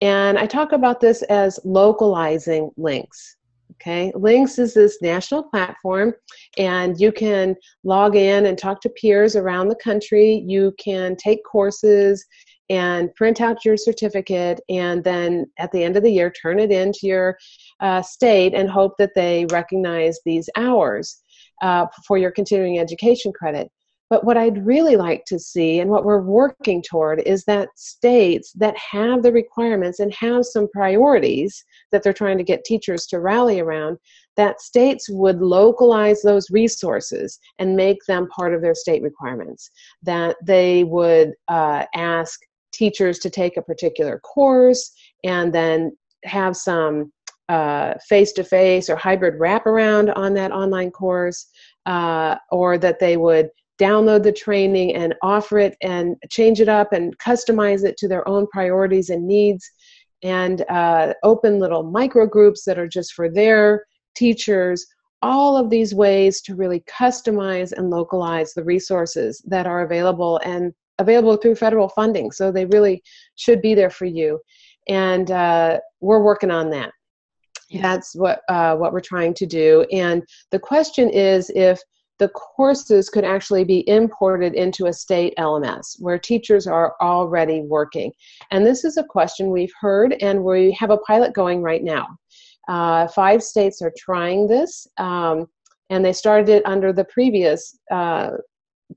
And 0.00 0.38
I 0.38 0.46
talk 0.46 0.72
about 0.72 1.00
this 1.00 1.22
as 1.22 1.60
localizing 1.64 2.70
LINCS. 2.78 3.36
Okay, 3.82 4.12
LINCS 4.14 4.60
is 4.60 4.74
this 4.74 5.02
national 5.02 5.42
platform, 5.42 6.14
and 6.56 7.00
you 7.00 7.10
can 7.10 7.56
log 7.82 8.14
in 8.14 8.46
and 8.46 8.56
talk 8.56 8.80
to 8.82 8.88
peers 8.90 9.34
around 9.34 9.66
the 9.66 9.82
country. 9.82 10.44
You 10.46 10.72
can 10.78 11.16
take 11.16 11.42
courses 11.44 12.24
and 12.70 13.12
print 13.16 13.40
out 13.40 13.64
your 13.64 13.76
certificate, 13.76 14.60
and 14.68 15.02
then 15.02 15.46
at 15.58 15.72
the 15.72 15.82
end 15.82 15.96
of 15.96 16.04
the 16.04 16.12
year, 16.12 16.30
turn 16.30 16.60
it 16.60 16.70
into 16.70 17.08
your 17.08 17.36
uh, 17.80 18.02
state 18.02 18.54
and 18.54 18.70
hope 18.70 18.92
that 18.98 19.16
they 19.16 19.46
recognize 19.50 20.20
these 20.24 20.48
hours 20.56 21.20
uh, 21.60 21.86
for 22.06 22.16
your 22.16 22.30
continuing 22.30 22.78
education 22.78 23.32
credit. 23.32 23.68
But 24.12 24.24
what 24.24 24.36
I'd 24.36 24.66
really 24.66 24.96
like 24.96 25.24
to 25.28 25.38
see 25.38 25.80
and 25.80 25.88
what 25.88 26.04
we're 26.04 26.20
working 26.20 26.82
toward 26.82 27.20
is 27.20 27.44
that 27.44 27.70
states 27.76 28.52
that 28.52 28.76
have 28.76 29.22
the 29.22 29.32
requirements 29.32 30.00
and 30.00 30.12
have 30.12 30.44
some 30.44 30.68
priorities 30.68 31.64
that 31.92 32.02
they're 32.02 32.12
trying 32.12 32.36
to 32.36 32.44
get 32.44 32.62
teachers 32.66 33.06
to 33.06 33.20
rally 33.20 33.58
around, 33.58 33.96
that 34.36 34.60
states 34.60 35.08
would 35.08 35.40
localize 35.40 36.20
those 36.20 36.50
resources 36.50 37.38
and 37.58 37.74
make 37.74 38.04
them 38.06 38.28
part 38.28 38.52
of 38.52 38.60
their 38.60 38.74
state 38.74 39.00
requirements. 39.00 39.70
That 40.02 40.36
they 40.44 40.84
would 40.84 41.32
uh, 41.48 41.86
ask 41.94 42.38
teachers 42.70 43.18
to 43.20 43.30
take 43.30 43.56
a 43.56 43.62
particular 43.62 44.18
course 44.18 44.92
and 45.24 45.54
then 45.54 45.96
have 46.26 46.54
some 46.54 47.10
face 48.10 48.32
to 48.32 48.44
face 48.44 48.90
or 48.90 48.96
hybrid 48.96 49.40
wraparound 49.40 50.14
on 50.16 50.34
that 50.34 50.52
online 50.52 50.90
course, 50.90 51.46
uh, 51.86 52.36
or 52.50 52.76
that 52.76 52.98
they 52.98 53.16
would 53.16 53.48
download 53.78 54.22
the 54.22 54.32
training 54.32 54.94
and 54.94 55.14
offer 55.22 55.58
it 55.58 55.76
and 55.82 56.16
change 56.30 56.60
it 56.60 56.68
up 56.68 56.92
and 56.92 57.16
customize 57.18 57.84
it 57.84 57.96
to 57.98 58.08
their 58.08 58.26
own 58.28 58.46
priorities 58.48 59.10
and 59.10 59.26
needs. 59.26 59.70
And 60.22 60.64
uh, 60.68 61.14
open 61.24 61.58
little 61.58 61.82
micro 61.82 62.26
groups 62.26 62.64
that 62.64 62.78
are 62.78 62.86
just 62.86 63.14
for 63.14 63.28
their 63.28 63.84
teachers. 64.14 64.86
All 65.20 65.56
of 65.56 65.70
these 65.70 65.94
ways 65.94 66.40
to 66.42 66.54
really 66.54 66.80
customize 66.80 67.72
and 67.72 67.90
localize 67.90 68.54
the 68.54 68.64
resources 68.64 69.42
that 69.46 69.66
are 69.66 69.82
available 69.82 70.40
and 70.44 70.72
available 70.98 71.36
through 71.36 71.56
federal 71.56 71.88
funding. 71.88 72.30
So 72.30 72.52
they 72.52 72.66
really 72.66 73.02
should 73.36 73.62
be 73.62 73.74
there 73.74 73.90
for 73.90 74.04
you. 74.04 74.40
And 74.88 75.30
uh, 75.30 75.78
we're 76.00 76.22
working 76.22 76.50
on 76.50 76.70
that. 76.70 76.92
Yeah. 77.68 77.80
that's 77.80 78.14
what 78.14 78.40
uh, 78.50 78.76
what 78.76 78.92
we're 78.92 79.00
trying 79.00 79.32
to 79.34 79.46
do. 79.46 79.86
And 79.90 80.22
the 80.50 80.58
question 80.58 81.08
is 81.08 81.50
if 81.54 81.80
the 82.22 82.28
courses 82.28 83.10
could 83.10 83.24
actually 83.24 83.64
be 83.64 83.82
imported 83.88 84.54
into 84.54 84.86
a 84.86 84.92
state 84.92 85.34
LMS 85.38 86.00
where 86.00 86.20
teachers 86.20 86.68
are 86.68 86.94
already 87.00 87.62
working. 87.62 88.12
And 88.52 88.64
this 88.64 88.84
is 88.84 88.96
a 88.96 89.02
question 89.02 89.50
we've 89.50 89.72
heard, 89.80 90.14
and 90.22 90.44
we 90.44 90.70
have 90.78 90.90
a 90.90 90.98
pilot 90.98 91.34
going 91.34 91.62
right 91.62 91.82
now. 91.82 92.06
Uh, 92.68 93.08
five 93.08 93.42
states 93.42 93.82
are 93.82 93.92
trying 93.98 94.46
this, 94.46 94.86
um, 94.98 95.48
and 95.90 96.04
they 96.04 96.12
started 96.12 96.48
it 96.48 96.62
under 96.64 96.92
the 96.92 97.06
previous 97.06 97.76
uh, 97.90 98.30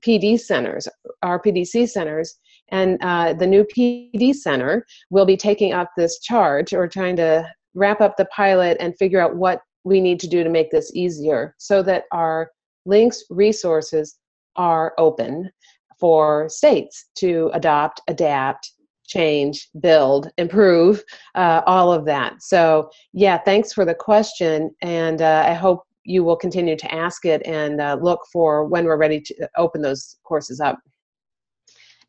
PD 0.06 0.38
centers, 0.38 0.86
our 1.24 1.42
PDC 1.42 1.88
centers, 1.88 2.38
and 2.70 2.96
uh, 3.02 3.32
the 3.32 3.46
new 3.46 3.64
PD 3.64 4.34
center 4.34 4.86
will 5.10 5.26
be 5.26 5.36
taking 5.36 5.72
up 5.72 5.90
this 5.96 6.20
charge 6.20 6.72
or 6.72 6.86
trying 6.86 7.16
to 7.16 7.44
wrap 7.74 8.00
up 8.00 8.16
the 8.16 8.26
pilot 8.26 8.76
and 8.78 8.96
figure 8.96 9.20
out 9.20 9.34
what 9.34 9.62
we 9.82 10.00
need 10.00 10.20
to 10.20 10.28
do 10.28 10.44
to 10.44 10.50
make 10.50 10.70
this 10.70 10.94
easier 10.94 11.56
so 11.58 11.82
that 11.82 12.04
our 12.12 12.50
LINCS 12.86 13.24
resources 13.30 14.16
are 14.56 14.94
open 14.98 15.50
for 15.98 16.48
states 16.48 17.06
to 17.16 17.50
adopt, 17.54 18.00
adapt, 18.08 18.72
change, 19.06 19.68
build, 19.80 20.30
improve, 20.36 21.02
uh, 21.34 21.62
all 21.66 21.92
of 21.92 22.04
that. 22.04 22.42
So, 22.42 22.90
yeah, 23.12 23.38
thanks 23.38 23.72
for 23.72 23.84
the 23.84 23.94
question. 23.94 24.74
And 24.82 25.22
uh, 25.22 25.44
I 25.46 25.54
hope 25.54 25.84
you 26.04 26.24
will 26.24 26.36
continue 26.36 26.76
to 26.76 26.94
ask 26.94 27.24
it 27.24 27.44
and 27.46 27.80
uh, 27.80 27.98
look 28.00 28.20
for 28.32 28.64
when 28.66 28.84
we're 28.84 28.96
ready 28.96 29.20
to 29.20 29.48
open 29.56 29.82
those 29.82 30.16
courses 30.24 30.60
up. 30.60 30.78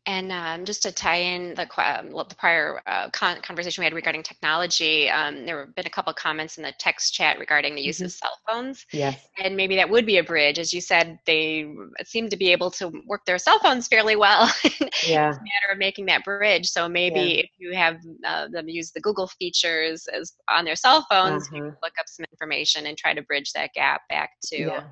And 0.08 0.32
um, 0.32 0.64
just 0.64 0.82
to 0.84 0.90
tie 0.90 1.16
in 1.16 1.54
the, 1.54 1.68
um, 1.76 2.12
the 2.12 2.34
prior 2.34 2.80
uh, 2.86 3.10
con- 3.10 3.42
conversation 3.42 3.82
we 3.82 3.84
had 3.84 3.92
regarding 3.92 4.22
technology, 4.22 5.10
um, 5.10 5.44
there 5.44 5.66
have 5.66 5.74
been 5.74 5.86
a 5.86 5.90
couple 5.90 6.14
comments 6.14 6.56
in 6.56 6.62
the 6.62 6.72
text 6.78 7.12
chat 7.12 7.38
regarding 7.38 7.74
the 7.74 7.82
use 7.82 7.98
mm-hmm. 7.98 8.06
of 8.06 8.12
cell 8.12 8.38
phones. 8.48 8.86
Yes. 8.90 9.20
And 9.44 9.54
maybe 9.54 9.76
that 9.76 9.90
would 9.90 10.06
be 10.06 10.16
a 10.16 10.24
bridge. 10.24 10.58
As 10.58 10.72
you 10.72 10.80
said, 10.80 11.18
they 11.26 11.70
seem 12.06 12.30
to 12.30 12.38
be 12.38 12.50
able 12.52 12.70
to 12.70 13.02
work 13.06 13.26
their 13.26 13.36
cell 13.36 13.58
phones 13.58 13.86
fairly 13.86 14.16
well. 14.16 14.50
yeah. 14.64 15.28
it's 15.28 15.36
a 15.36 15.42
matter 15.42 15.72
of 15.72 15.78
making 15.78 16.06
that 16.06 16.24
bridge. 16.24 16.70
So 16.70 16.88
maybe 16.88 17.20
yeah. 17.20 17.40
if 17.42 17.50
you 17.58 17.74
have 17.74 17.98
uh, 18.24 18.48
them 18.48 18.66
use 18.66 18.90
the 18.92 19.02
Google 19.02 19.26
features 19.26 20.08
as 20.08 20.32
on 20.48 20.64
their 20.64 20.76
cell 20.76 21.06
phones, 21.10 21.48
uh-huh. 21.48 21.56
you 21.56 21.62
can 21.64 21.76
look 21.82 21.92
up 22.00 22.06
some 22.06 22.24
information 22.32 22.86
and 22.86 22.96
try 22.96 23.12
to 23.12 23.20
bridge 23.20 23.52
that 23.52 23.74
gap 23.74 24.08
back 24.08 24.30
to 24.44 24.56
yeah 24.56 24.84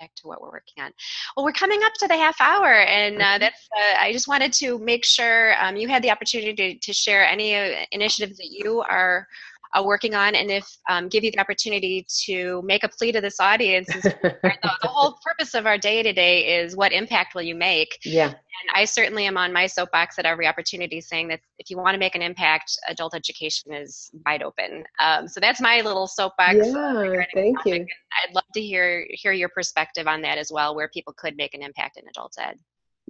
back 0.00 0.14
to 0.16 0.26
what 0.26 0.40
we're 0.40 0.50
working 0.50 0.82
on. 0.82 0.92
Well, 1.36 1.44
we're 1.44 1.52
coming 1.52 1.80
up 1.84 1.92
to 2.00 2.08
the 2.08 2.16
half 2.16 2.40
hour, 2.40 2.72
and 2.72 3.20
uh, 3.20 3.38
that's. 3.38 3.68
Uh, 3.78 3.98
I 3.98 4.12
just 4.12 4.26
wanted 4.26 4.52
to 4.54 4.78
make 4.78 5.04
sure 5.04 5.54
um, 5.62 5.76
you 5.76 5.88
had 5.88 6.02
the 6.02 6.10
opportunity 6.10 6.54
to, 6.54 6.78
to 6.78 6.92
share 6.92 7.24
any 7.24 7.54
uh, 7.54 7.84
initiatives 7.92 8.38
that 8.38 8.48
you 8.50 8.80
are 8.80 9.28
uh, 9.74 9.82
working 9.82 10.14
on, 10.14 10.34
and 10.34 10.50
if 10.50 10.66
um, 10.88 11.08
give 11.08 11.24
you 11.24 11.30
the 11.30 11.38
opportunity 11.38 12.06
to 12.24 12.62
make 12.62 12.84
a 12.84 12.88
plea 12.88 13.12
to 13.12 13.20
this 13.20 13.38
audience. 13.40 13.86
the, 14.02 14.36
the, 14.42 14.88
whole 14.88 15.18
purpose 15.24 15.54
of 15.54 15.66
our 15.66 15.78
day 15.78 16.02
today 16.02 16.60
is 16.60 16.76
what 16.76 16.92
impact 16.92 17.34
will 17.34 17.42
you 17.42 17.54
make? 17.54 17.98
Yeah. 18.04 18.26
And 18.26 18.70
I 18.74 18.84
certainly 18.84 19.26
am 19.26 19.36
on 19.36 19.52
my 19.52 19.66
soapbox 19.66 20.18
at 20.18 20.26
every 20.26 20.46
opportunity, 20.46 21.00
saying 21.00 21.28
that 21.28 21.40
if 21.58 21.70
you 21.70 21.76
want 21.76 21.94
to 21.94 21.98
make 21.98 22.14
an 22.14 22.22
impact, 22.22 22.72
adult 22.88 23.14
education 23.14 23.72
is 23.72 24.10
wide 24.26 24.42
open. 24.42 24.84
Um, 24.98 25.28
so 25.28 25.40
that's 25.40 25.60
my 25.60 25.80
little 25.80 26.06
soapbox. 26.06 26.56
Yeah, 26.56 27.24
thank 27.34 27.58
you. 27.64 27.74
I'd 27.74 28.34
love 28.34 28.44
to 28.54 28.60
hear 28.60 29.06
hear 29.10 29.32
your 29.32 29.48
perspective 29.48 30.06
on 30.06 30.22
that 30.22 30.36
as 30.36 30.50
well, 30.52 30.74
where 30.74 30.88
people 30.88 31.14
could 31.16 31.36
make 31.36 31.54
an 31.54 31.62
impact 31.62 31.96
in 31.96 32.08
adult 32.08 32.34
ed. 32.38 32.56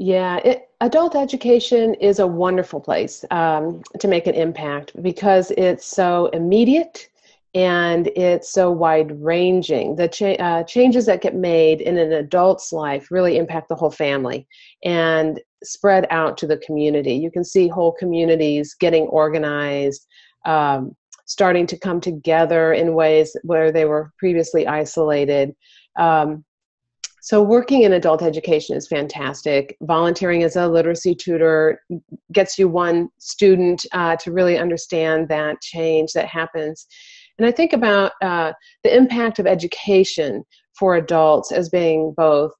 Yeah, 0.02 0.38
it, 0.38 0.70
adult 0.80 1.14
education 1.14 1.92
is 1.92 2.20
a 2.20 2.26
wonderful 2.26 2.80
place 2.80 3.22
um, 3.30 3.82
to 3.98 4.08
make 4.08 4.26
an 4.26 4.34
impact 4.34 4.92
because 5.02 5.50
it's 5.58 5.84
so 5.84 6.28
immediate 6.28 7.06
and 7.54 8.06
it's 8.16 8.50
so 8.50 8.70
wide 8.70 9.12
ranging. 9.20 9.96
The 9.96 10.08
cha- 10.08 10.42
uh, 10.42 10.62
changes 10.62 11.04
that 11.04 11.20
get 11.20 11.34
made 11.34 11.82
in 11.82 11.98
an 11.98 12.14
adult's 12.14 12.72
life 12.72 13.10
really 13.10 13.36
impact 13.36 13.68
the 13.68 13.74
whole 13.74 13.90
family 13.90 14.48
and 14.82 15.38
spread 15.62 16.06
out 16.08 16.38
to 16.38 16.46
the 16.46 16.56
community. 16.56 17.12
You 17.12 17.30
can 17.30 17.44
see 17.44 17.68
whole 17.68 17.92
communities 17.92 18.74
getting 18.80 19.02
organized, 19.08 20.06
um, 20.46 20.96
starting 21.26 21.66
to 21.66 21.78
come 21.78 22.00
together 22.00 22.72
in 22.72 22.94
ways 22.94 23.36
where 23.42 23.70
they 23.70 23.84
were 23.84 24.14
previously 24.18 24.66
isolated. 24.66 25.54
Um, 25.98 26.42
so, 27.22 27.42
working 27.42 27.83
in 27.83 27.92
adult 27.92 28.22
education 28.22 28.76
is 28.76 28.88
fantastic. 28.88 29.76
Volunteering 29.83 30.42
as 30.42 30.56
a 30.56 30.66
literacy 30.66 31.14
tutor 31.14 31.83
gets 32.33 32.59
you 32.59 32.66
one 32.66 33.11
student 33.18 33.85
uh, 33.92 34.16
to 34.16 34.33
really 34.33 34.59
understand 34.59 35.28
that 35.28 35.61
change 35.61 36.12
that 36.14 36.26
happens. 36.26 36.87
And 37.38 37.46
I 37.46 37.52
think 37.52 37.72
about 37.74 38.12
uh, 38.22 38.52
the 38.85 38.94
impact 38.94 39.38
of 39.38 39.46
education 39.46 40.44
for 40.72 40.94
adults 40.96 41.52
as 41.52 41.68
being 41.68 42.14
both 42.16 42.52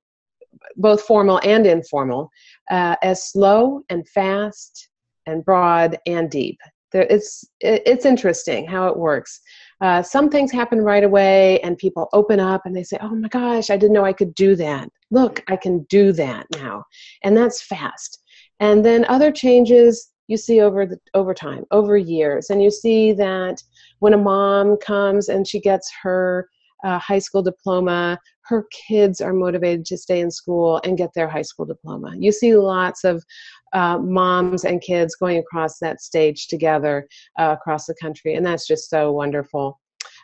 both 0.77 1.03
formal 1.03 1.41
and 1.43 1.67
informal, 1.67 2.31
uh, 2.71 2.97
as 3.03 3.31
slow 3.31 3.83
and 3.89 4.07
fast 4.09 4.89
and 5.27 5.45
broad 5.45 5.97
and 6.07 6.31
deep. 6.31 6.59
There, 6.93 7.07
it's 7.09 7.45
it's 7.61 8.05
interesting 8.05 8.67
how 8.67 8.89
it 8.89 8.97
works. 8.99 9.41
Uh, 9.81 10.03
some 10.03 10.29
things 10.29 10.53
happen 10.53 10.81
right 10.83 11.05
away, 11.05 11.61
and 11.61 11.79
people 11.79 12.09
open 12.13 12.39
up 12.39 12.63
and 12.65 12.77
they 12.77 12.83
say, 12.83 12.99
"Oh 13.01 13.15
my 13.15 13.29
gosh, 13.29 13.71
I 13.71 13.77
didn't 13.77 13.95
know 13.95 14.05
I 14.05 14.13
could 14.13 14.35
do 14.35 14.55
that. 14.57 14.91
Look, 15.11 15.43
I 15.49 15.57
can 15.57 15.85
do 15.89 16.13
that 16.13 16.47
now," 16.53 16.85
and 17.23 17.37
that's 17.37 17.63
fast. 17.63 18.23
And 18.61 18.85
then 18.85 19.05
other 19.07 19.33
changes 19.33 20.11
you 20.29 20.37
see 20.37 20.61
over 20.61 20.87
the 20.87 20.99
over 21.15 21.35
time, 21.35 21.65
over 21.71 21.97
years, 21.97 22.51
and 22.51 22.63
you 22.63 22.71
see 22.71 23.13
that 23.15 23.63
when 24.01 24.15
a 24.15 24.19
mom 24.19 24.77
comes 24.77 25.29
and 25.29 25.47
she 25.47 25.61
gets 25.61 25.91
her 26.03 26.49
uh, 26.85 26.99
high 26.99 27.19
school 27.19 27.43
diploma, 27.43 28.19
her 28.43 28.67
kids 28.73 29.21
are 29.21 29.33
motivated 29.33 29.85
to 29.87 29.97
stay 29.97 30.21
in 30.21 30.31
school 30.31 30.81
and 30.85 30.99
get 30.99 31.13
their 31.15 31.29
high 31.29 31.43
school 31.43 31.67
diploma. 31.67 32.15
You 32.19 32.33
see 32.33 32.57
lots 32.57 33.05
of 33.05 33.23
uh, 33.73 33.99
moms 33.99 34.65
and 34.65 34.81
kids 34.81 35.17
going 35.17 35.39
across 35.39 35.79
that 35.79 36.01
stage 36.01 36.49
together 36.49 37.07
uh, 37.39 37.57
across 37.59 37.87
the 37.87 37.95
country, 38.01 38.35
and 38.35 38.45
that's 38.45 38.67
just 38.67 38.91
so 38.91 39.13
wonderful. 39.13 39.81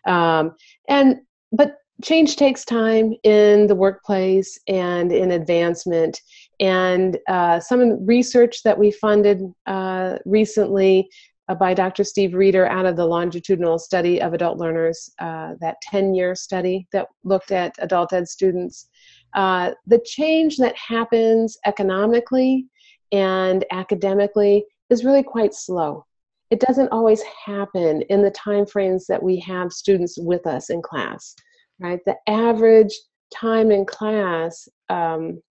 Um, 0.06 0.52
and 0.88 1.16
but 1.52 1.76
change 2.02 2.36
takes 2.36 2.64
time 2.64 3.14
in 3.22 3.66
the 3.66 3.74
workplace 3.74 4.58
and 4.68 5.12
in 5.12 5.30
advancement. 5.32 6.20
And 6.60 7.18
uh, 7.28 7.60
some 7.60 8.04
research 8.04 8.62
that 8.64 8.78
we 8.78 8.90
funded 8.90 9.40
uh, 9.66 10.18
recently 10.24 11.08
uh, 11.48 11.54
by 11.54 11.74
Dr. 11.74 12.04
Steve 12.04 12.30
Reder 12.30 12.68
out 12.68 12.86
of 12.86 12.96
the 12.96 13.06
longitudinal 13.06 13.78
study 13.78 14.20
of 14.20 14.34
adult 14.34 14.58
learners, 14.58 15.10
uh, 15.20 15.54
that 15.60 15.76
10 15.82 16.14
year 16.14 16.34
study 16.34 16.86
that 16.92 17.06
looked 17.24 17.52
at 17.52 17.74
adult 17.78 18.12
ed 18.12 18.28
students. 18.28 18.88
Uh, 19.34 19.72
the 19.86 20.00
change 20.04 20.56
that 20.56 20.76
happens 20.76 21.56
economically 21.66 22.66
and 23.12 23.64
academically 23.70 24.64
is 24.90 25.04
really 25.04 25.22
quite 25.22 25.54
slow. 25.54 26.04
It 26.50 26.60
doesn't 26.60 26.92
always 26.92 27.22
happen 27.22 28.02
in 28.02 28.22
the 28.22 28.30
time 28.30 28.66
frames 28.66 29.06
that 29.06 29.22
we 29.22 29.40
have 29.40 29.72
students 29.72 30.16
with 30.18 30.46
us 30.46 30.70
in 30.70 30.80
class, 30.80 31.34
right? 31.80 32.00
The 32.06 32.16
average 32.28 32.94
time 33.34 33.70
in 33.70 33.84
class, 33.84 34.68
um, 34.88 35.42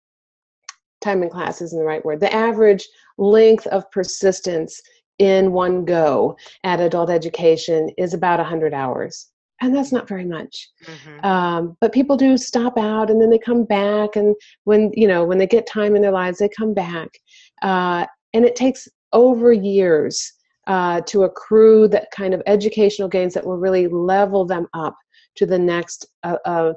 time 1.00 1.22
in 1.22 1.30
class 1.30 1.60
isn't 1.60 1.78
the 1.78 1.84
right 1.84 2.04
word, 2.04 2.20
the 2.20 2.32
average 2.32 2.86
length 3.18 3.66
of 3.68 3.90
persistence 3.90 4.80
in 5.18 5.52
one 5.52 5.84
go 5.84 6.36
at 6.64 6.80
adult 6.80 7.10
education 7.10 7.90
is 7.98 8.14
about 8.14 8.40
100 8.40 8.74
hours 8.74 9.30
and 9.64 9.74
that's 9.74 9.92
not 9.92 10.08
very 10.08 10.24
much 10.24 10.68
mm-hmm. 10.84 11.24
um, 11.24 11.76
but 11.80 11.92
people 11.92 12.16
do 12.16 12.36
stop 12.36 12.76
out 12.78 13.10
and 13.10 13.20
then 13.20 13.30
they 13.30 13.38
come 13.38 13.64
back 13.64 14.16
and 14.16 14.34
when 14.64 14.90
you 14.94 15.08
know 15.08 15.24
when 15.24 15.38
they 15.38 15.46
get 15.46 15.66
time 15.66 15.96
in 15.96 16.02
their 16.02 16.12
lives 16.12 16.38
they 16.38 16.48
come 16.48 16.74
back 16.74 17.08
uh, 17.62 18.04
and 18.32 18.44
it 18.44 18.56
takes 18.56 18.86
over 19.12 19.52
years 19.52 20.32
uh, 20.66 21.00
to 21.02 21.24
accrue 21.24 21.86
that 21.88 22.10
kind 22.10 22.34
of 22.34 22.42
educational 22.46 23.08
gains 23.08 23.34
that 23.34 23.46
will 23.46 23.58
really 23.58 23.86
level 23.88 24.44
them 24.44 24.66
up 24.74 24.96
to 25.36 25.46
the 25.46 25.58
next 25.58 26.06
uh, 26.22 26.36
uh 26.44 26.72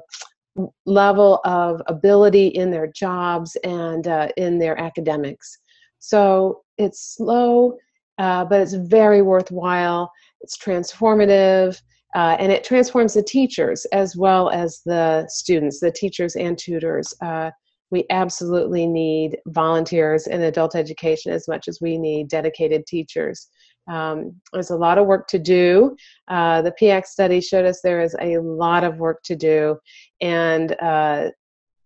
level 0.86 1.40
of 1.44 1.80
ability 1.86 2.48
in 2.48 2.68
their 2.70 2.88
jobs 2.88 3.56
and 3.62 4.08
uh, 4.08 4.28
in 4.36 4.58
their 4.58 4.78
academics 4.80 5.58
so 6.00 6.62
it's 6.78 7.14
slow 7.16 7.76
uh, 8.18 8.44
but 8.44 8.60
it's 8.60 8.74
very 8.74 9.22
worthwhile. 9.22 10.12
It's 10.40 10.58
transformative, 10.58 11.80
uh, 12.14 12.36
and 12.38 12.50
it 12.50 12.64
transforms 12.64 13.14
the 13.14 13.22
teachers 13.22 13.84
as 13.86 14.16
well 14.16 14.50
as 14.50 14.80
the 14.84 15.26
students, 15.28 15.80
the 15.80 15.92
teachers 15.92 16.36
and 16.36 16.58
tutors. 16.58 17.14
Uh, 17.20 17.50
we 17.90 18.04
absolutely 18.10 18.86
need 18.86 19.38
volunteers 19.46 20.26
in 20.26 20.42
adult 20.42 20.74
education 20.74 21.32
as 21.32 21.48
much 21.48 21.68
as 21.68 21.80
we 21.80 21.96
need 21.96 22.28
dedicated 22.28 22.86
teachers. 22.86 23.48
Um, 23.90 24.34
there's 24.52 24.70
a 24.70 24.76
lot 24.76 24.98
of 24.98 25.06
work 25.06 25.26
to 25.28 25.38
do. 25.38 25.96
Uh, 26.28 26.60
the 26.62 26.74
PIAAC 26.80 27.06
study 27.06 27.40
showed 27.40 27.64
us 27.64 27.80
there 27.80 28.02
is 28.02 28.14
a 28.20 28.38
lot 28.38 28.84
of 28.84 28.98
work 28.98 29.22
to 29.24 29.36
do, 29.36 29.78
and 30.20 30.76
uh, 30.80 31.30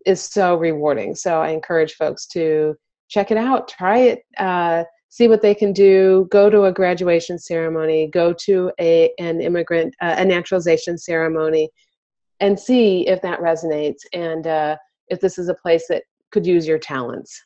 is 0.05 0.21
so 0.21 0.57
rewarding. 0.57 1.15
So 1.15 1.41
I 1.41 1.51
encourage 1.51 1.95
folks 1.95 2.27
to 2.29 2.75
check 3.09 3.31
it 3.31 3.37
out, 3.37 3.69
try 3.69 3.99
it 3.99 4.21
uh, 4.39 4.85
see 5.12 5.29
what 5.29 5.42
they 5.42 5.55
can 5.55 5.75
do 5.75 6.27
go 6.31 6.48
to 6.48 6.64
a 6.64 6.72
graduation 6.72 7.38
ceremony 7.38 8.09
go 8.12 8.33
to 8.33 8.72
a 8.81 9.12
an 9.18 9.42
immigrant 9.42 9.94
uh, 10.01 10.14
a 10.18 10.25
naturalization 10.25 10.96
ceremony 10.96 11.68
and 12.40 12.59
see 12.59 13.07
if 13.07 13.20
that 13.20 13.38
resonates 13.40 14.01
and 14.14 14.46
uh, 14.46 14.75
if 15.09 15.20
this 15.20 15.37
is 15.38 15.51
a 15.51 15.55
place 15.55 15.85
that 15.88 16.03
could 16.31 16.46
use 16.46 16.66
your 16.66 16.79
talents 16.79 17.42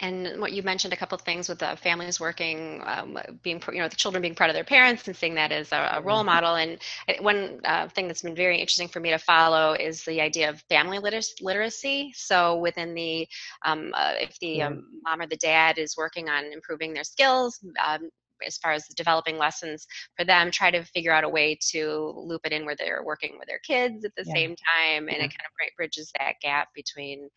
and 0.00 0.40
what 0.40 0.52
you 0.52 0.62
mentioned 0.62 0.94
a 0.94 0.96
couple 0.96 1.14
of 1.14 1.22
things 1.22 1.48
with 1.48 1.58
the 1.58 1.76
families 1.76 2.18
working, 2.18 2.82
um, 2.86 3.18
being 3.42 3.62
you 3.72 3.78
know 3.78 3.88
the 3.88 3.96
children 3.96 4.22
being 4.22 4.34
proud 4.34 4.48
of 4.48 4.54
their 4.54 4.64
parents 4.64 5.06
and 5.06 5.16
seeing 5.16 5.34
that 5.34 5.52
as 5.52 5.72
a, 5.72 5.90
a 5.94 6.00
role 6.00 6.18
mm-hmm. 6.18 6.26
model. 6.26 6.54
And 6.54 6.78
one 7.20 7.60
uh, 7.64 7.88
thing 7.88 8.06
that's 8.06 8.22
been 8.22 8.34
very 8.34 8.58
interesting 8.58 8.88
for 8.88 9.00
me 9.00 9.10
to 9.10 9.18
follow 9.18 9.74
is 9.74 10.04
the 10.04 10.20
idea 10.20 10.48
of 10.48 10.62
family 10.68 10.98
liter- 10.98 11.20
literacy. 11.40 12.12
So 12.14 12.56
within 12.56 12.94
the 12.94 13.28
um, 13.64 13.92
uh, 13.94 14.14
if 14.18 14.38
the 14.38 14.62
um, 14.62 14.84
mom 15.04 15.20
or 15.20 15.26
the 15.26 15.36
dad 15.36 15.78
is 15.78 15.96
working 15.96 16.28
on 16.30 16.46
improving 16.46 16.94
their 16.94 17.04
skills, 17.04 17.60
um, 17.86 18.08
as 18.46 18.56
far 18.56 18.72
as 18.72 18.86
developing 18.96 19.36
lessons 19.36 19.86
for 20.16 20.24
them 20.24 20.50
try 20.50 20.70
to 20.70 20.82
figure 20.82 21.12
out 21.12 21.24
a 21.24 21.28
way 21.28 21.58
to 21.60 22.14
loop 22.16 22.40
it 22.44 22.52
in 22.52 22.64
where 22.64 22.74
they're 22.74 23.04
working 23.04 23.36
with 23.38 23.46
their 23.46 23.58
kids 23.58 24.02
at 24.02 24.12
the 24.16 24.24
yeah. 24.26 24.32
same 24.32 24.56
time 24.56 25.08
and 25.08 25.18
yeah. 25.18 25.24
it 25.24 25.28
kind 25.28 25.44
of 25.44 25.76
bridges 25.76 26.10
that 26.18 26.36
gap 26.40 26.68
between 26.74 27.28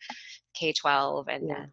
k-12 0.54 1.26
and 1.28 1.48
yeah 1.50 1.66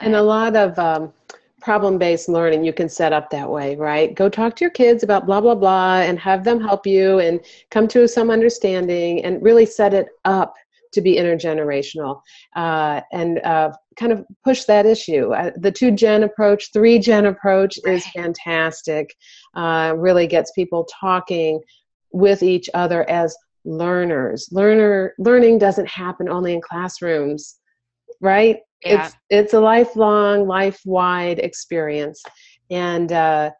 and 0.00 0.14
a 0.14 0.22
lot 0.22 0.56
of 0.56 0.78
um, 0.78 1.12
problem-based 1.60 2.28
learning 2.28 2.64
you 2.64 2.72
can 2.72 2.88
set 2.88 3.12
up 3.12 3.30
that 3.30 3.48
way, 3.48 3.76
right? 3.76 4.14
Go 4.14 4.28
talk 4.28 4.54
to 4.56 4.64
your 4.64 4.70
kids 4.70 5.02
about 5.02 5.26
blah 5.26 5.40
blah 5.40 5.54
blah, 5.54 6.00
and 6.00 6.18
have 6.18 6.44
them 6.44 6.60
help 6.60 6.86
you, 6.86 7.18
and 7.18 7.40
come 7.70 7.88
to 7.88 8.06
some 8.06 8.30
understanding, 8.30 9.24
and 9.24 9.42
really 9.42 9.66
set 9.66 9.94
it 9.94 10.08
up 10.24 10.54
to 10.92 11.00
be 11.00 11.16
intergenerational, 11.16 12.20
uh, 12.54 13.00
and 13.12 13.38
uh, 13.40 13.72
kind 13.98 14.12
of 14.12 14.24
push 14.44 14.64
that 14.64 14.86
issue. 14.86 15.32
Uh, 15.32 15.50
the 15.56 15.72
two 15.72 15.90
gen 15.90 16.22
approach, 16.22 16.72
three 16.72 16.98
gen 16.98 17.26
approach 17.26 17.78
right. 17.84 17.96
is 17.96 18.06
fantastic. 18.08 19.14
Uh, 19.54 19.94
really 19.96 20.26
gets 20.26 20.52
people 20.52 20.86
talking 21.00 21.60
with 22.12 22.42
each 22.42 22.70
other 22.74 23.08
as 23.10 23.36
learners. 23.64 24.48
Learner 24.52 25.14
learning 25.18 25.58
doesn't 25.58 25.88
happen 25.88 26.28
only 26.28 26.54
in 26.54 26.60
classrooms, 26.60 27.56
right? 28.20 28.60
Yeah. 28.86 29.06
it's 29.06 29.16
it's 29.30 29.54
a 29.54 29.60
lifelong 29.60 30.46
life 30.46 30.80
wide 30.84 31.38
experience 31.38 32.22
and 32.70 33.12
uh, 33.12 33.50